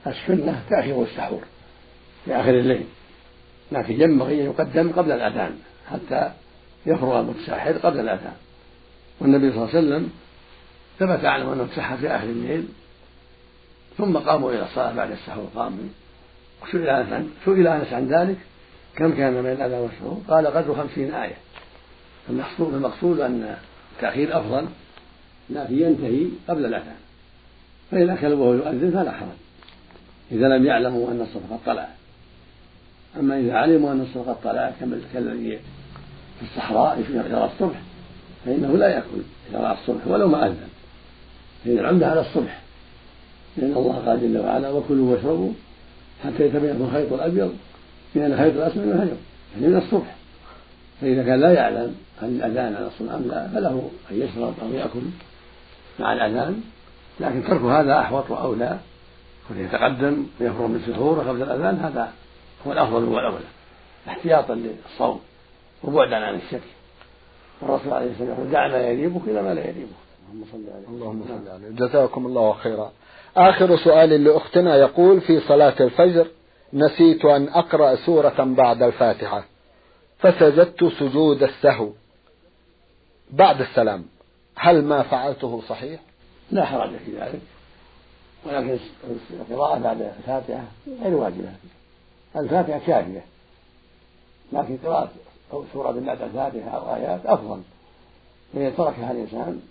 السنة 0.07 0.63
تأخير 0.69 1.03
السحور 1.03 1.41
في 2.25 2.35
آخر 2.35 2.49
الليل 2.49 2.85
لكن 3.71 4.01
ينبغي 4.01 4.41
أن 4.41 4.45
يقدم 4.45 4.91
قبل 4.91 5.11
الأذان 5.11 5.51
حتى 5.91 6.31
يفرغ 6.85 7.19
المتساحر 7.19 7.71
قبل 7.71 7.99
الأذان. 7.99 8.35
والنبي 9.21 9.51
صلى 9.51 9.57
الله 9.57 9.69
عليه 9.75 9.79
وسلم 9.79 10.09
ثبت 10.99 11.25
عنه 11.25 11.53
أنه 11.53 11.67
تسحر 11.67 11.97
في 11.97 12.07
آخر 12.07 12.23
الليل 12.23 12.67
ثم 13.97 14.17
قاموا 14.17 14.51
إلى 14.51 14.63
الصلاة 14.63 14.93
بعد 14.93 15.11
السحور 15.11 15.47
قاموا 15.55 15.83
سئل 16.71 16.87
أنس 16.87 17.13
عن 17.13 17.29
سئل 17.45 17.67
أنس 17.67 17.93
عن 17.93 18.07
ذلك. 18.07 18.37
كم 18.95 19.15
كان 19.15 19.33
من 19.33 19.51
الأذان 19.51 19.79
والسحور؟ 19.79 20.21
قال 20.27 20.47
قدر 20.47 20.75
خمسين 20.75 21.13
آية. 21.13 21.35
المقصود 22.29 22.73
المقصود 22.73 23.19
أن 23.19 23.55
التأخير 23.95 24.39
أفضل 24.39 24.65
لكن 25.49 25.79
ينتهي 25.79 26.25
قبل 26.47 26.65
الأذان. 26.65 26.95
فإن 27.91 28.09
أكل 28.09 28.33
وهو 28.33 28.53
يؤذن 28.53 28.91
فلا 28.91 29.11
حرج. 29.11 29.27
إذا 30.31 30.47
لم 30.47 30.65
يعلموا 30.65 31.11
أن 31.11 31.21
الصبح 31.21 31.43
قد 31.51 31.59
طلع. 31.65 31.87
أما 33.19 33.39
إذا 33.39 33.53
علموا 33.53 33.91
أن 33.91 34.01
الصبح 34.01 34.27
قد 34.27 34.41
طلع 34.43 34.71
كالذي 35.13 35.59
في 36.39 36.45
الصحراء 36.45 37.03
يرى 37.09 37.51
الصبح 37.53 37.81
فإنه 38.45 38.77
لا 38.77 38.87
يأكل 38.87 39.21
إذا 39.49 39.77
الصبح 39.81 40.07
ولو 40.07 40.27
ما 40.27 40.47
أذن. 40.47 40.67
فإن 41.65 41.79
العمدة 41.79 42.07
على 42.07 42.21
الصبح. 42.21 42.61
لأن 43.57 43.71
الله 43.71 44.03
قال 44.05 44.21
جل 44.21 44.37
وعلا 44.37 44.69
وكلوا 44.69 45.15
واشربوا 45.15 45.51
حتى 46.23 46.45
يتبين 46.45 46.69
لكم 46.69 46.83
الخيط 46.83 47.13
الأبيض 47.13 47.53
من 48.15 48.25
الخيط 48.25 48.55
الأسود 48.55 48.77
من 48.77 48.91
الفجر 48.91 49.17
يعني 49.55 49.67
من 49.67 49.77
الصبح. 49.77 50.15
فإذا 51.01 51.23
كان 51.23 51.39
لا 51.39 51.53
يعلم 51.53 51.95
هل 52.21 52.29
الأذان 52.29 52.75
على 52.75 52.87
الصبح 52.87 53.13
أم 53.13 53.27
لا 53.27 53.47
فله 53.47 53.89
أن 54.11 54.21
يشرب 54.21 54.53
أو 54.61 54.73
يأكل 54.73 55.01
مع 55.99 56.13
الأذان. 56.13 56.61
لكن 57.19 57.43
ترك 57.43 57.61
هذا 57.61 57.99
أحوط 57.99 58.31
وأولى 58.31 58.77
يتقدم 59.55 60.25
ويفرغ 60.41 60.67
من 60.67 60.83
سحوره 60.87 61.29
قبل 61.29 61.43
الأذان 61.43 61.75
هذا 61.75 62.11
هو 62.67 62.71
الأفضل 62.71 63.03
والأولى. 63.03 63.45
احتياطا 64.07 64.55
للصوم 64.55 65.19
وبعدا 65.83 66.15
عن 66.15 66.35
الشك 66.35 66.61
والرسول 67.61 67.93
عليه 67.93 68.11
الصلاة 68.11 68.29
والسلام 68.29 68.51
دع 68.51 68.67
ما 68.67 68.77
يريبك 68.77 69.21
إلى 69.27 69.41
ما 69.41 69.53
لا 69.53 69.61
يريبك 69.61 70.02
اللهم 70.31 70.45
صل 70.51 70.73
عليه. 70.75 70.87
اللهم 70.87 71.23
صل 71.27 71.49
عليه. 71.51 71.87
جزاكم 71.87 72.25
الله 72.25 72.53
خيرا. 72.53 72.91
آخر 73.37 73.77
سؤال 73.77 74.09
لأختنا 74.23 74.75
يقول 74.75 75.21
في 75.21 75.39
صلاة 75.39 75.75
الفجر 75.79 76.27
نسيت 76.73 77.25
أن 77.25 77.47
أقرأ 77.49 77.95
سورة 77.95 78.35
بعد 78.39 78.83
الفاتحة. 78.83 79.45
فسجدت 80.19 80.83
سجود 80.83 81.43
السهو. 81.43 81.89
بعد 83.31 83.61
السلام 83.61 84.05
هل 84.55 84.83
ما 84.83 85.03
فعلته 85.03 85.61
صحيح؟ 85.69 85.99
لا 86.51 86.65
حرج 86.65 86.89
في 87.05 87.11
ذلك. 87.19 87.41
ولكن 88.45 88.77
القراءة 89.33 89.79
بعد 89.79 90.01
الفاتحة 90.01 90.63
غير 91.03 91.13
واجبة. 91.13 91.49
الفاتحة 92.35 92.79
كافية. 92.79 93.25
لكن 94.53 94.77
قراءة 94.85 95.09
أو 95.53 95.63
سورة 95.73 95.91
بعد 95.91 96.21
الفاتحة 96.21 96.69
أو 96.69 96.95
آيات 96.95 97.25
أفضل. 97.25 97.61
فإذا 98.53 98.69
تركها 98.69 99.11
الإنسان 99.11 99.61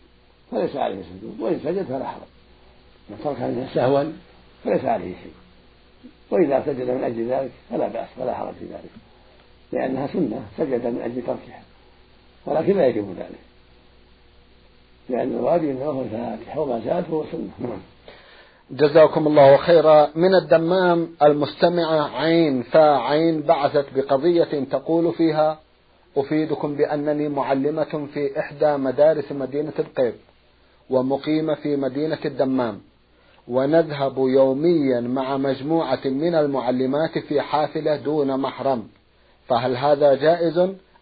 فليس 0.53 0.77
عليه 0.77 1.03
سجود 1.03 1.41
وإن 1.41 1.61
سجد 1.65 1.83
فلا 1.83 2.05
حرج. 2.05 2.23
إذا 3.11 3.19
تركها 3.25 3.49
الإنسان 3.49 3.75
سهوا. 3.75 4.05
فليس 4.65 4.85
عليه 4.85 5.15
شيء. 5.23 5.33
وإذا 6.31 6.63
سجد 6.67 6.91
من 6.91 7.05
أجل 7.05 7.29
ذلك 7.29 7.51
فلا 7.71 7.89
بأس 7.89 8.09
ولا 8.19 8.35
حرج 8.35 8.55
في 8.55 8.65
ذلك. 8.65 8.91
لأنها 9.73 10.07
سنة 10.07 10.43
سجد 10.59 10.87
من 10.87 11.01
أجل 11.05 11.23
تركها. 11.27 11.63
ولكن 12.47 12.77
لا 12.77 12.87
يجب 12.87 13.15
ذلك. 13.19 13.39
لأن 15.09 15.33
الواجب 15.33 15.65
أنه 15.65 15.85
هو 15.85 16.03
الفاتحة 16.03 16.61
وما 16.61 16.81
زاد 16.85 17.05
فهو 17.05 17.25
سنة. 17.33 17.49
نعم. 17.59 17.79
جزاكم 18.71 19.27
الله 19.27 19.57
خيرا. 19.57 20.09
من 20.15 20.35
الدمام 20.35 21.09
المستمعة 21.23 22.19
عين 22.19 22.63
فا 22.63 22.97
عين 22.97 23.43
بعثت 23.43 23.87
بقضية 23.95 24.65
تقول 24.65 25.13
فيها 25.13 25.61
أفيدكم 26.17 26.75
بأنني 26.75 27.29
معلمة 27.29 28.09
في 28.15 28.41
إحدى 28.41 28.77
مدارس 28.77 29.33
مدينة 29.33 29.73
القيب 29.79 30.15
ومقيمة 30.93 31.55
في 31.55 31.77
مدينة 31.77 32.19
الدمام. 32.25 32.81
ونذهب 33.49 34.19
يوميا 34.19 35.01
مع 35.01 35.37
مجموعة 35.37 36.01
من 36.05 36.35
المعلمات 36.35 37.19
في 37.19 37.41
حافلة 37.41 37.97
دون 37.97 38.41
محرم. 38.41 38.89
فهل 39.49 39.77
هذا 39.77 40.15
جائز 40.15 40.59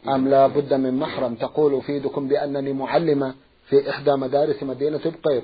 أم 0.08 0.28
لا 0.28 0.46
بد 0.46 0.74
من 0.74 0.98
محرم؟ 0.98 1.34
تقول 1.34 1.74
أفيدكم 1.74 2.28
بأنني 2.28 2.72
معلمة 2.72 3.34
في 3.68 3.90
إحدى 3.90 4.12
مدارس 4.12 4.62
مدينة 4.62 5.00
القيب 5.06 5.42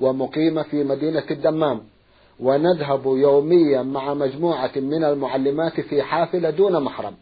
ومقيمة 0.00 0.62
في 0.62 0.84
مدينة 0.84 1.24
الدمام. 1.30 1.80
ونذهب 2.40 3.06
يوميا 3.06 3.82
مع 3.82 4.14
مجموعة 4.14 4.72
من 4.76 5.04
المعلمات 5.04 5.80
في 5.80 6.02
حافلة 6.02 6.50
دون 6.50 6.82
محرم. 6.82 7.14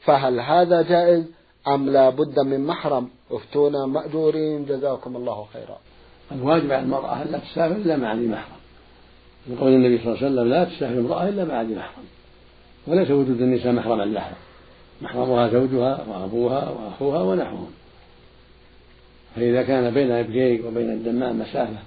فهل 0.00 0.40
هذا 0.40 0.82
جائز 0.82 1.24
أم 1.68 1.90
لا 1.90 2.10
بد 2.10 2.38
من 2.40 2.66
محرم؟ 2.66 3.08
افتونا 3.30 3.86
مأجورين. 3.86 4.66
جزاكم 4.66 5.16
الله 5.16 5.46
خيرا. 5.52 5.78
الواجب 6.32 6.72
على 6.72 6.82
المرأة 6.82 7.22
أن 7.22 7.28
لا 7.30 7.38
تسافر 7.38 7.76
إلا 7.76 7.96
مع 7.96 8.14
ذي 8.14 8.26
محرم. 8.26 8.60
يقول 9.48 9.72
النبي 9.72 9.98
صلى 9.98 10.06
الله 10.06 10.16
عليه 10.16 10.26
وسلم 10.26 10.48
لا 10.48 10.64
تسافر 10.64 10.98
امرأة 10.98 11.28
إلا 11.28 11.44
مع 11.44 11.62
ذي 11.62 11.74
محرم. 11.74 12.04
وليس 12.86 13.10
وجود 13.10 13.40
النساء 13.40 13.72
محرما 13.72 14.02
لها 14.02 14.32
محرمها 15.02 15.48
زوجها 15.48 16.06
وأبوها 16.08 16.68
وأخوها 16.68 17.22
ونحوهم. 17.22 17.70
فإذا 19.36 19.62
كان 19.62 19.94
بين 19.94 20.10
إبجيك 20.10 20.64
وبين 20.64 20.90
الدمام 20.90 21.38
مسافة 21.38 21.78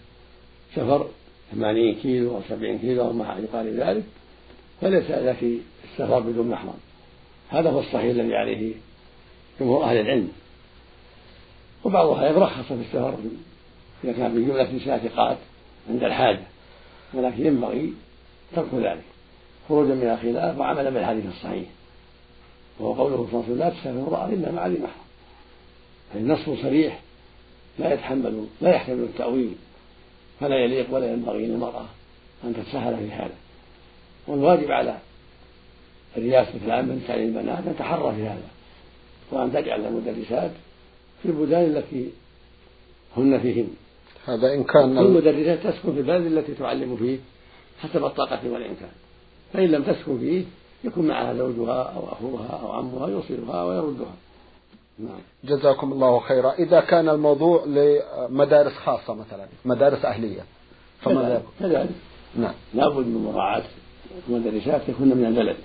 سفر 0.75 1.07
80 1.51 1.95
كيلو 1.95 2.35
أو 2.35 2.41
70 2.49 2.77
كيلو 2.79 3.01
أو 3.01 3.13
ما 3.13 3.39
يقال 3.43 3.79
ذلك 3.79 4.03
فليس 4.81 5.03
في 5.39 5.59
السفر 5.83 6.19
بدون 6.19 6.49
محرم. 6.49 6.77
هذا 7.49 7.69
هو 7.69 7.79
الصحيح 7.79 8.03
الذي 8.03 8.35
عليه 8.35 8.73
جمهور 9.59 9.83
أهل 9.83 9.97
العلم. 9.97 10.31
وبعض 11.83 12.07
الأحيان 12.07 12.35
رخص 12.35 12.67
في 12.67 12.73
السفر 12.73 13.15
إذا 14.03 14.13
كان 14.13 14.35
من 14.35 14.47
جملة 14.47 14.79
ساتقات 14.85 15.37
عند 15.89 16.03
الحاجة 16.03 16.43
ولكن 17.13 17.45
ينبغي 17.45 17.93
ترك 18.55 18.73
ذلك. 18.73 19.03
خروجا 19.69 19.93
من 19.93 20.09
الخلاف 20.09 20.57
وعملا 20.57 20.89
بالحديث 20.89 21.25
الصحيح. 21.25 21.65
وهو 22.79 22.93
قوله 22.93 23.15
صلى 23.15 23.25
الله 23.25 23.43
عليه 23.43 23.45
وسلم 23.45 23.57
لا 23.57 23.69
تسافر 23.69 23.89
امرأة 23.89 24.27
إلا 24.29 24.51
مع 24.51 24.67
ذي 24.67 24.79
محرم 24.79 25.03
فالنص 26.13 26.61
صريح 26.61 26.99
لا 27.79 27.93
يتحمل 27.93 28.45
لا 28.61 28.75
يحتمل 28.75 29.03
التأويل 29.03 29.55
فلا 30.39 30.55
يليق 30.55 30.93
ولا 30.93 31.13
ينبغي 31.13 31.45
للمرأة 31.45 31.85
أن 32.43 32.53
تتساهل 32.53 32.97
في 32.97 33.11
هذا. 33.11 33.35
والواجب 34.27 34.71
على 34.71 34.97
الرياسة 36.17 36.53
العامة 36.65 36.93
لتعليم 36.93 37.37
البنات 37.37 37.67
أن 37.67 37.75
تحرى 37.79 38.15
في 38.15 38.21
هذا 38.21 38.47
وأن 39.31 39.53
تجعل 39.53 39.85
المدرسات 39.85 40.51
في 41.23 41.29
البلدان 41.29 41.63
التي 41.63 42.09
هن 43.17 43.39
فيهن. 43.39 43.69
هذا 44.25 44.53
إن 44.53 44.63
كان 44.63 44.97
المدرسات 44.97 45.59
تسكن 45.59 45.93
في 45.93 45.99
البلد 45.99 46.25
التي 46.25 46.53
تعلم 46.53 46.97
فيه 46.97 47.17
حسب 47.79 48.05
الطاقة 48.05 48.49
والإمكان 48.49 48.91
فإن 49.53 49.71
لم 49.71 49.83
تسكن 49.83 50.19
فيه 50.19 50.43
يكون 50.83 51.07
معها 51.07 51.33
زوجها 51.33 51.81
أو 51.81 52.11
أخوها 52.11 52.59
أو 52.61 52.71
عمها 52.71 53.07
يوصلها 53.07 53.63
ويردها. 53.63 54.13
نعم. 54.99 55.19
جزاكم 55.43 55.91
الله 55.91 56.19
خيرا. 56.19 56.53
إذا 56.53 56.79
كان 56.79 57.09
الموضوع 57.09 57.65
لمدارس 57.65 58.73
خاصة 58.73 59.13
مثلا 59.13 59.47
مدارس 59.65 60.05
أهلية 60.05 60.41
فماذا 61.01 61.43
كذلك 61.59 61.89
نعم. 62.35 62.53
لابد 62.73 63.07
من 63.07 63.31
مراعاة 63.33 63.63
المدرسات 64.29 64.89
يكون 64.89 65.07
من 65.07 65.25
البلد 65.25 65.57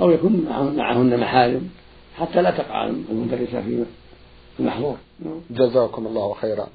أو 0.00 0.10
يكون 0.10 0.46
معهن 0.76 1.20
محارم 1.20 1.70
حتى 2.16 2.42
لا 2.42 2.50
تقع 2.50 2.86
المدرسة 2.86 3.62
في 3.62 3.84
المحظور 4.60 4.96
جزاكم 5.50 6.06
الله 6.06 6.34
خيرا. 6.34 6.68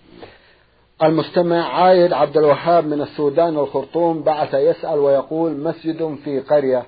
المستمع 1.02 1.82
عايد 1.82 2.14
عبد 2.14 2.38
الوهاب 2.38 2.86
من 2.86 3.02
السودان 3.02 3.58
والخرطوم 3.58 4.24
بعث 4.24 4.54
يسأل 4.54 5.00
ويقول 5.00 5.58
مسجد 5.58 6.18
في 6.24 6.40
قرية 6.40 6.86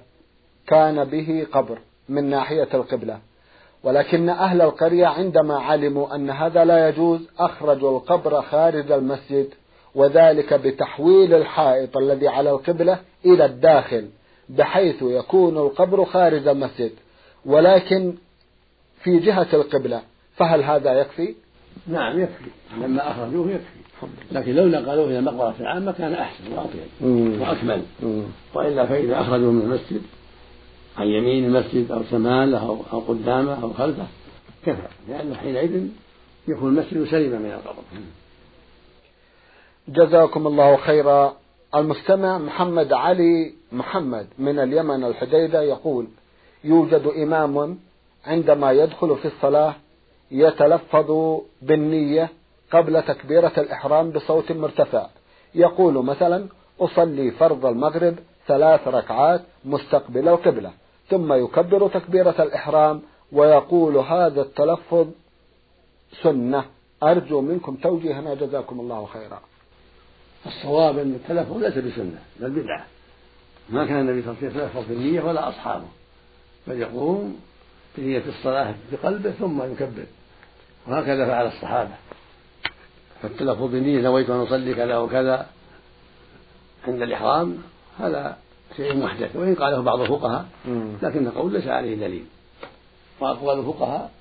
كان 0.68 1.04
به 1.04 1.48
قبر 1.52 1.78
من 2.10 2.24
ناحية 2.24 2.68
القبلة 2.74 3.20
ولكن 3.84 4.30
أهل 4.30 4.62
القرية 4.62 5.06
عندما 5.06 5.60
علموا 5.60 6.16
أن 6.16 6.30
هذا 6.30 6.66
لا 6.66 6.90
يجوز 6.90 7.20
أخرجوا 7.40 7.98
القبر 7.98 8.42
خارج 8.42 8.92
المسجد 8.92 9.50
وذلك 9.96 10.54
بتحويل 10.54 11.34
الحائط 11.34 11.98
الذي 11.98 12.28
على 12.28 12.50
القبلة 12.50 13.00
إلى 13.26 13.46
الداخل 13.46 14.10
بحيث 14.50 15.02
يكون 15.02 15.58
القبر 15.58 16.06
خارج 16.06 16.48
المسجد 16.48 16.92
ولكن 17.46 18.14
في 19.04 19.20
جهة 19.20 19.48
القبلة 19.54 20.02
فهل 20.36 20.64
هذا 20.64 20.94
يكفي؟ 20.94 21.36
نعم 21.88 22.20
يكفي. 22.20 22.50
لما 22.82 23.12
أخرجوه 23.12 23.52
يكفي. 23.52 23.86
لكن 24.32 24.56
لو 24.56 24.68
نقلوه 24.68 25.06
إلى 25.06 25.20
المقبرة 25.20 25.56
العامة 25.60 25.92
كان 25.92 26.14
أحسن 26.14 26.44
وأطيب 26.54 27.42
وأكمل. 27.42 27.82
وإلا 28.54 28.86
فإذا 28.86 29.22
أخرجوه 29.22 29.52
من 29.52 29.62
المسجد 29.62 30.02
عن 30.98 31.08
يمين 31.08 31.46
المسجد 31.46 31.92
أو 31.92 32.04
شماله 32.12 32.68
أو, 32.68 32.78
أو 32.94 33.00
قدامه 33.00 33.64
أو 33.64 33.74
خلفه 33.74 34.08
كفى. 34.66 34.88
لأنه 35.10 35.36
حينئذ 35.36 35.88
يكون 36.48 36.70
المسجد 36.70 37.04
سليما 37.04 37.38
من 37.38 37.52
القبر. 37.52 37.84
جزاكم 39.88 40.48
الله 40.48 40.78
خيرا. 40.78 41.38
المستمع 41.76 42.38
محمد 42.38 42.94
علي 42.94 43.54
محمد 43.72 44.28
من 44.40 44.60
اليمن 44.60 45.04
الحديدة 45.04 45.62
يقول 45.62 46.08
يوجد 46.64 47.08
إمام 47.18 47.78
عندما 48.26 48.72
يدخل 48.72 49.16
في 49.16 49.28
الصلاة 49.28 49.76
يتلفظ 50.32 51.40
بالنية 51.62 52.30
قبل 52.72 53.04
تكبيرة 53.04 53.54
الإحرام 53.58 54.12
بصوت 54.12 54.52
مرتفع. 54.52 55.08
يقول 55.56 55.94
مثلا 56.06 56.48
أصلي 56.80 57.32
فرض 57.32 57.66
المغرب 57.66 58.16
ثلاث 58.48 58.88
ركعات 58.88 59.42
مستقبل 59.66 60.28
القبلة. 60.30 60.72
ثم 61.10 61.34
يكبر 61.34 61.88
تكبيرة 61.88 62.36
الإحرام 62.40 63.02
ويقول 63.32 63.98
هذا 63.98 64.42
التلفظ 64.42 65.08
سنة. 66.24 66.66
أرجو 67.04 67.42
منكم 67.42 67.76
توجيهنا 67.76 68.34
جزاكم 68.34 68.80
الله 68.80 69.06
خيرا. 69.06 69.42
الصواب 70.46 70.98
أن 70.98 71.14
التلفظ 71.16 71.58
ليس 71.58 71.78
بسنة 71.78 72.20
بل 72.40 72.50
بدعة. 72.50 72.86
ما 73.70 73.86
كان 73.86 74.00
النبي 74.00 74.22
صلى 74.22 74.32
الله 74.32 74.38
عليه 74.42 74.48
وسلم 74.48 74.62
يتلفظ 74.62 74.90
بالنية 74.90 75.22
ولا 75.22 75.50
أصحابه. 75.50 75.88
بل 76.68 76.82
يقوم 76.82 77.40
بنية 77.98 78.24
الصلاة 78.28 78.76
في 78.90 78.96
قلبه 78.96 79.32
ثم 79.32 79.64
يكبر. 79.72 80.06
وهكذا 80.88 81.26
فعل 81.26 81.48
الصحابة. 81.48 81.92
فالتلفظ 83.22 83.72
بالنية 83.72 84.02
نويت 84.02 84.30
أن 84.30 84.40
أصلي 84.40 84.74
كذا 84.74 84.98
وكذا 84.98 85.46
عند 86.88 87.02
الإحرام 87.02 87.58
هذا 88.00 88.38
شيء 88.78 88.98
محدث. 88.98 89.36
وإن 89.36 89.56
قاله 89.56 89.82
بعض 89.82 90.00
الفقهاء 90.00 90.46
لكن 91.02 91.28
القول 91.28 91.54
ليس 91.54 91.68
عليه 91.68 91.96
دليل. 91.96 92.26
وأقوال 93.20 93.60
الفقهاء 93.60 94.12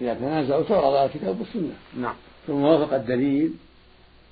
إذا 0.00 0.14
تنازعوا 0.14 0.62
تعرض 0.62 0.94
على 0.94 1.04
الكتاب 1.04 1.40
والسنة. 1.40 1.74
نعم. 1.96 2.14
ثم 2.46 2.62
وافق 2.62 2.94
الدليل 2.94 3.52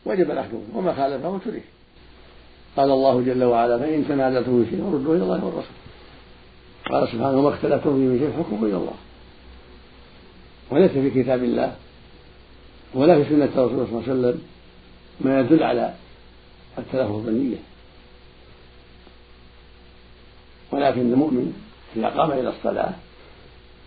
وجب 0.04 0.30
الأخذ 0.30 0.54
وما 0.74 0.94
خالفه 0.94 1.38
ترك. 1.44 1.64
قال 2.76 2.90
الله 2.90 3.20
جل 3.20 3.44
وعلا 3.44 3.78
فإن 3.78 4.08
تنازعتم 4.08 4.64
في 4.64 4.70
شيء 4.70 4.90
فردوه 4.90 5.16
إلى 5.16 5.22
الله 5.22 5.44
والرسول. 5.44 5.76
قال 6.90 7.08
سبحانه 7.08 7.38
وما 7.38 7.48
اختلفتم 7.48 7.96
فيه 7.96 8.08
من 8.08 8.18
شيء 8.18 8.28
الحكم 8.28 8.64
إلى 8.64 8.76
الله. 8.76 8.94
وليس 10.72 10.90
في 10.90 11.22
كتاب 11.22 11.44
الله 11.44 11.76
ولا 12.94 13.22
في 13.22 13.30
سنة 13.30 13.44
رسول 13.44 13.72
الله 13.72 13.86
صلى 13.86 13.98
الله 13.98 14.02
عليه 14.08 14.12
وسلم 14.12 14.42
ما 15.20 15.40
يدل 15.40 15.62
على 15.62 15.94
التلفظ 16.78 17.24
بالنية. 17.26 17.56
ولكن 20.72 21.00
المؤمن 21.00 21.52
إذا 21.96 22.08
قام 22.08 22.30
إلى 22.32 22.48
الصلاة 22.48 22.92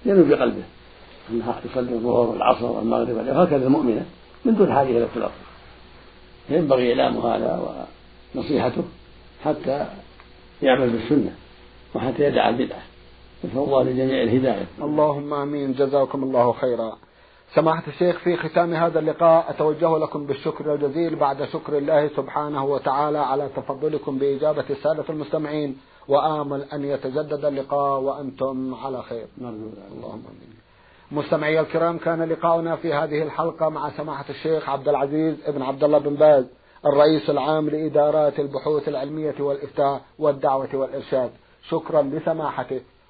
ينوي 0.06 0.30
بقلبه 0.30 0.64
أنها 1.30 1.62
يصلي 1.72 1.94
الظهر 1.94 2.30
والعصر 2.30 2.66
والمغرب 2.66 3.28
وهكذا 3.28 3.66
المؤمنة 3.66 4.06
من 4.46 4.56
دون 4.56 4.74
حاجة 4.74 4.90
إلى 4.90 5.04
التلفظ. 5.04 5.32
فينبغي 6.48 6.90
إعلام 6.90 7.18
هذا 7.18 7.82
ونصيحته 8.36 8.84
حتى 9.46 9.88
يعمل 10.62 10.90
بالسنة 10.90 11.36
وحتى 11.96 12.24
يدع 12.24 12.50
البدعة. 12.50 12.82
نسأل 13.46 13.60
الله 13.60 13.84
لجميع 13.84 14.24
الهداية. 14.24 14.68
اللهم 14.82 15.34
آمين. 15.34 15.74
جزاكم 15.74 16.24
الله 16.24 16.52
خيرا. 16.52 16.98
سماحة 17.56 17.84
الشيخ 17.88 18.20
في 18.20 18.38
ختام 18.38 18.74
هذا 18.74 19.00
اللقاء 19.00 19.50
أتوجه 19.50 19.98
لكم 19.98 20.26
بالشكر 20.26 20.74
الجزيل 20.74 21.16
بعد 21.16 21.44
شكر 21.44 21.78
الله 21.78 22.08
سبحانه 22.08 22.66
وتعالى 22.66 23.18
على 23.18 23.50
تفضلكم 23.56 24.18
بإجابة 24.18 24.66
السادة 24.70 25.04
المستمعين. 25.10 25.78
وآمل 26.08 26.62
أن 26.74 26.84
يتجدد 26.84 27.46
اللقاء 27.46 28.00
وأنتم 28.02 28.76
على 28.76 29.04
خير. 29.04 29.28
اللهم 29.42 30.24
آمين. 30.32 30.56
مستمعي 31.12 31.60
الكرام 31.60 31.98
كان 31.98 32.24
لقاؤنا 32.24 32.76
في 32.76 32.94
هذه 32.94 33.24
الحلقة 33.24 33.70
مع 33.70 33.90
سماحة 33.90 34.26
الشيخ 34.30 34.70
عبد 34.70 34.90
العزيز 34.90 35.36
ابن 35.46 35.62
عبد 35.62 35.84
الله 35.84 35.98
بن 35.98 36.16
باز 36.16 36.46
الرئيس 36.86 37.30
العام 37.30 37.70
لإدارات 37.70 38.40
البحوث 38.40 38.88
العلمية 38.88 39.36
والإفتاء 39.40 40.02
والدعوة 40.20 40.70
والإرشاد. 40.74 41.32
شكرا 41.70 42.02
لسماحته. 42.02 42.82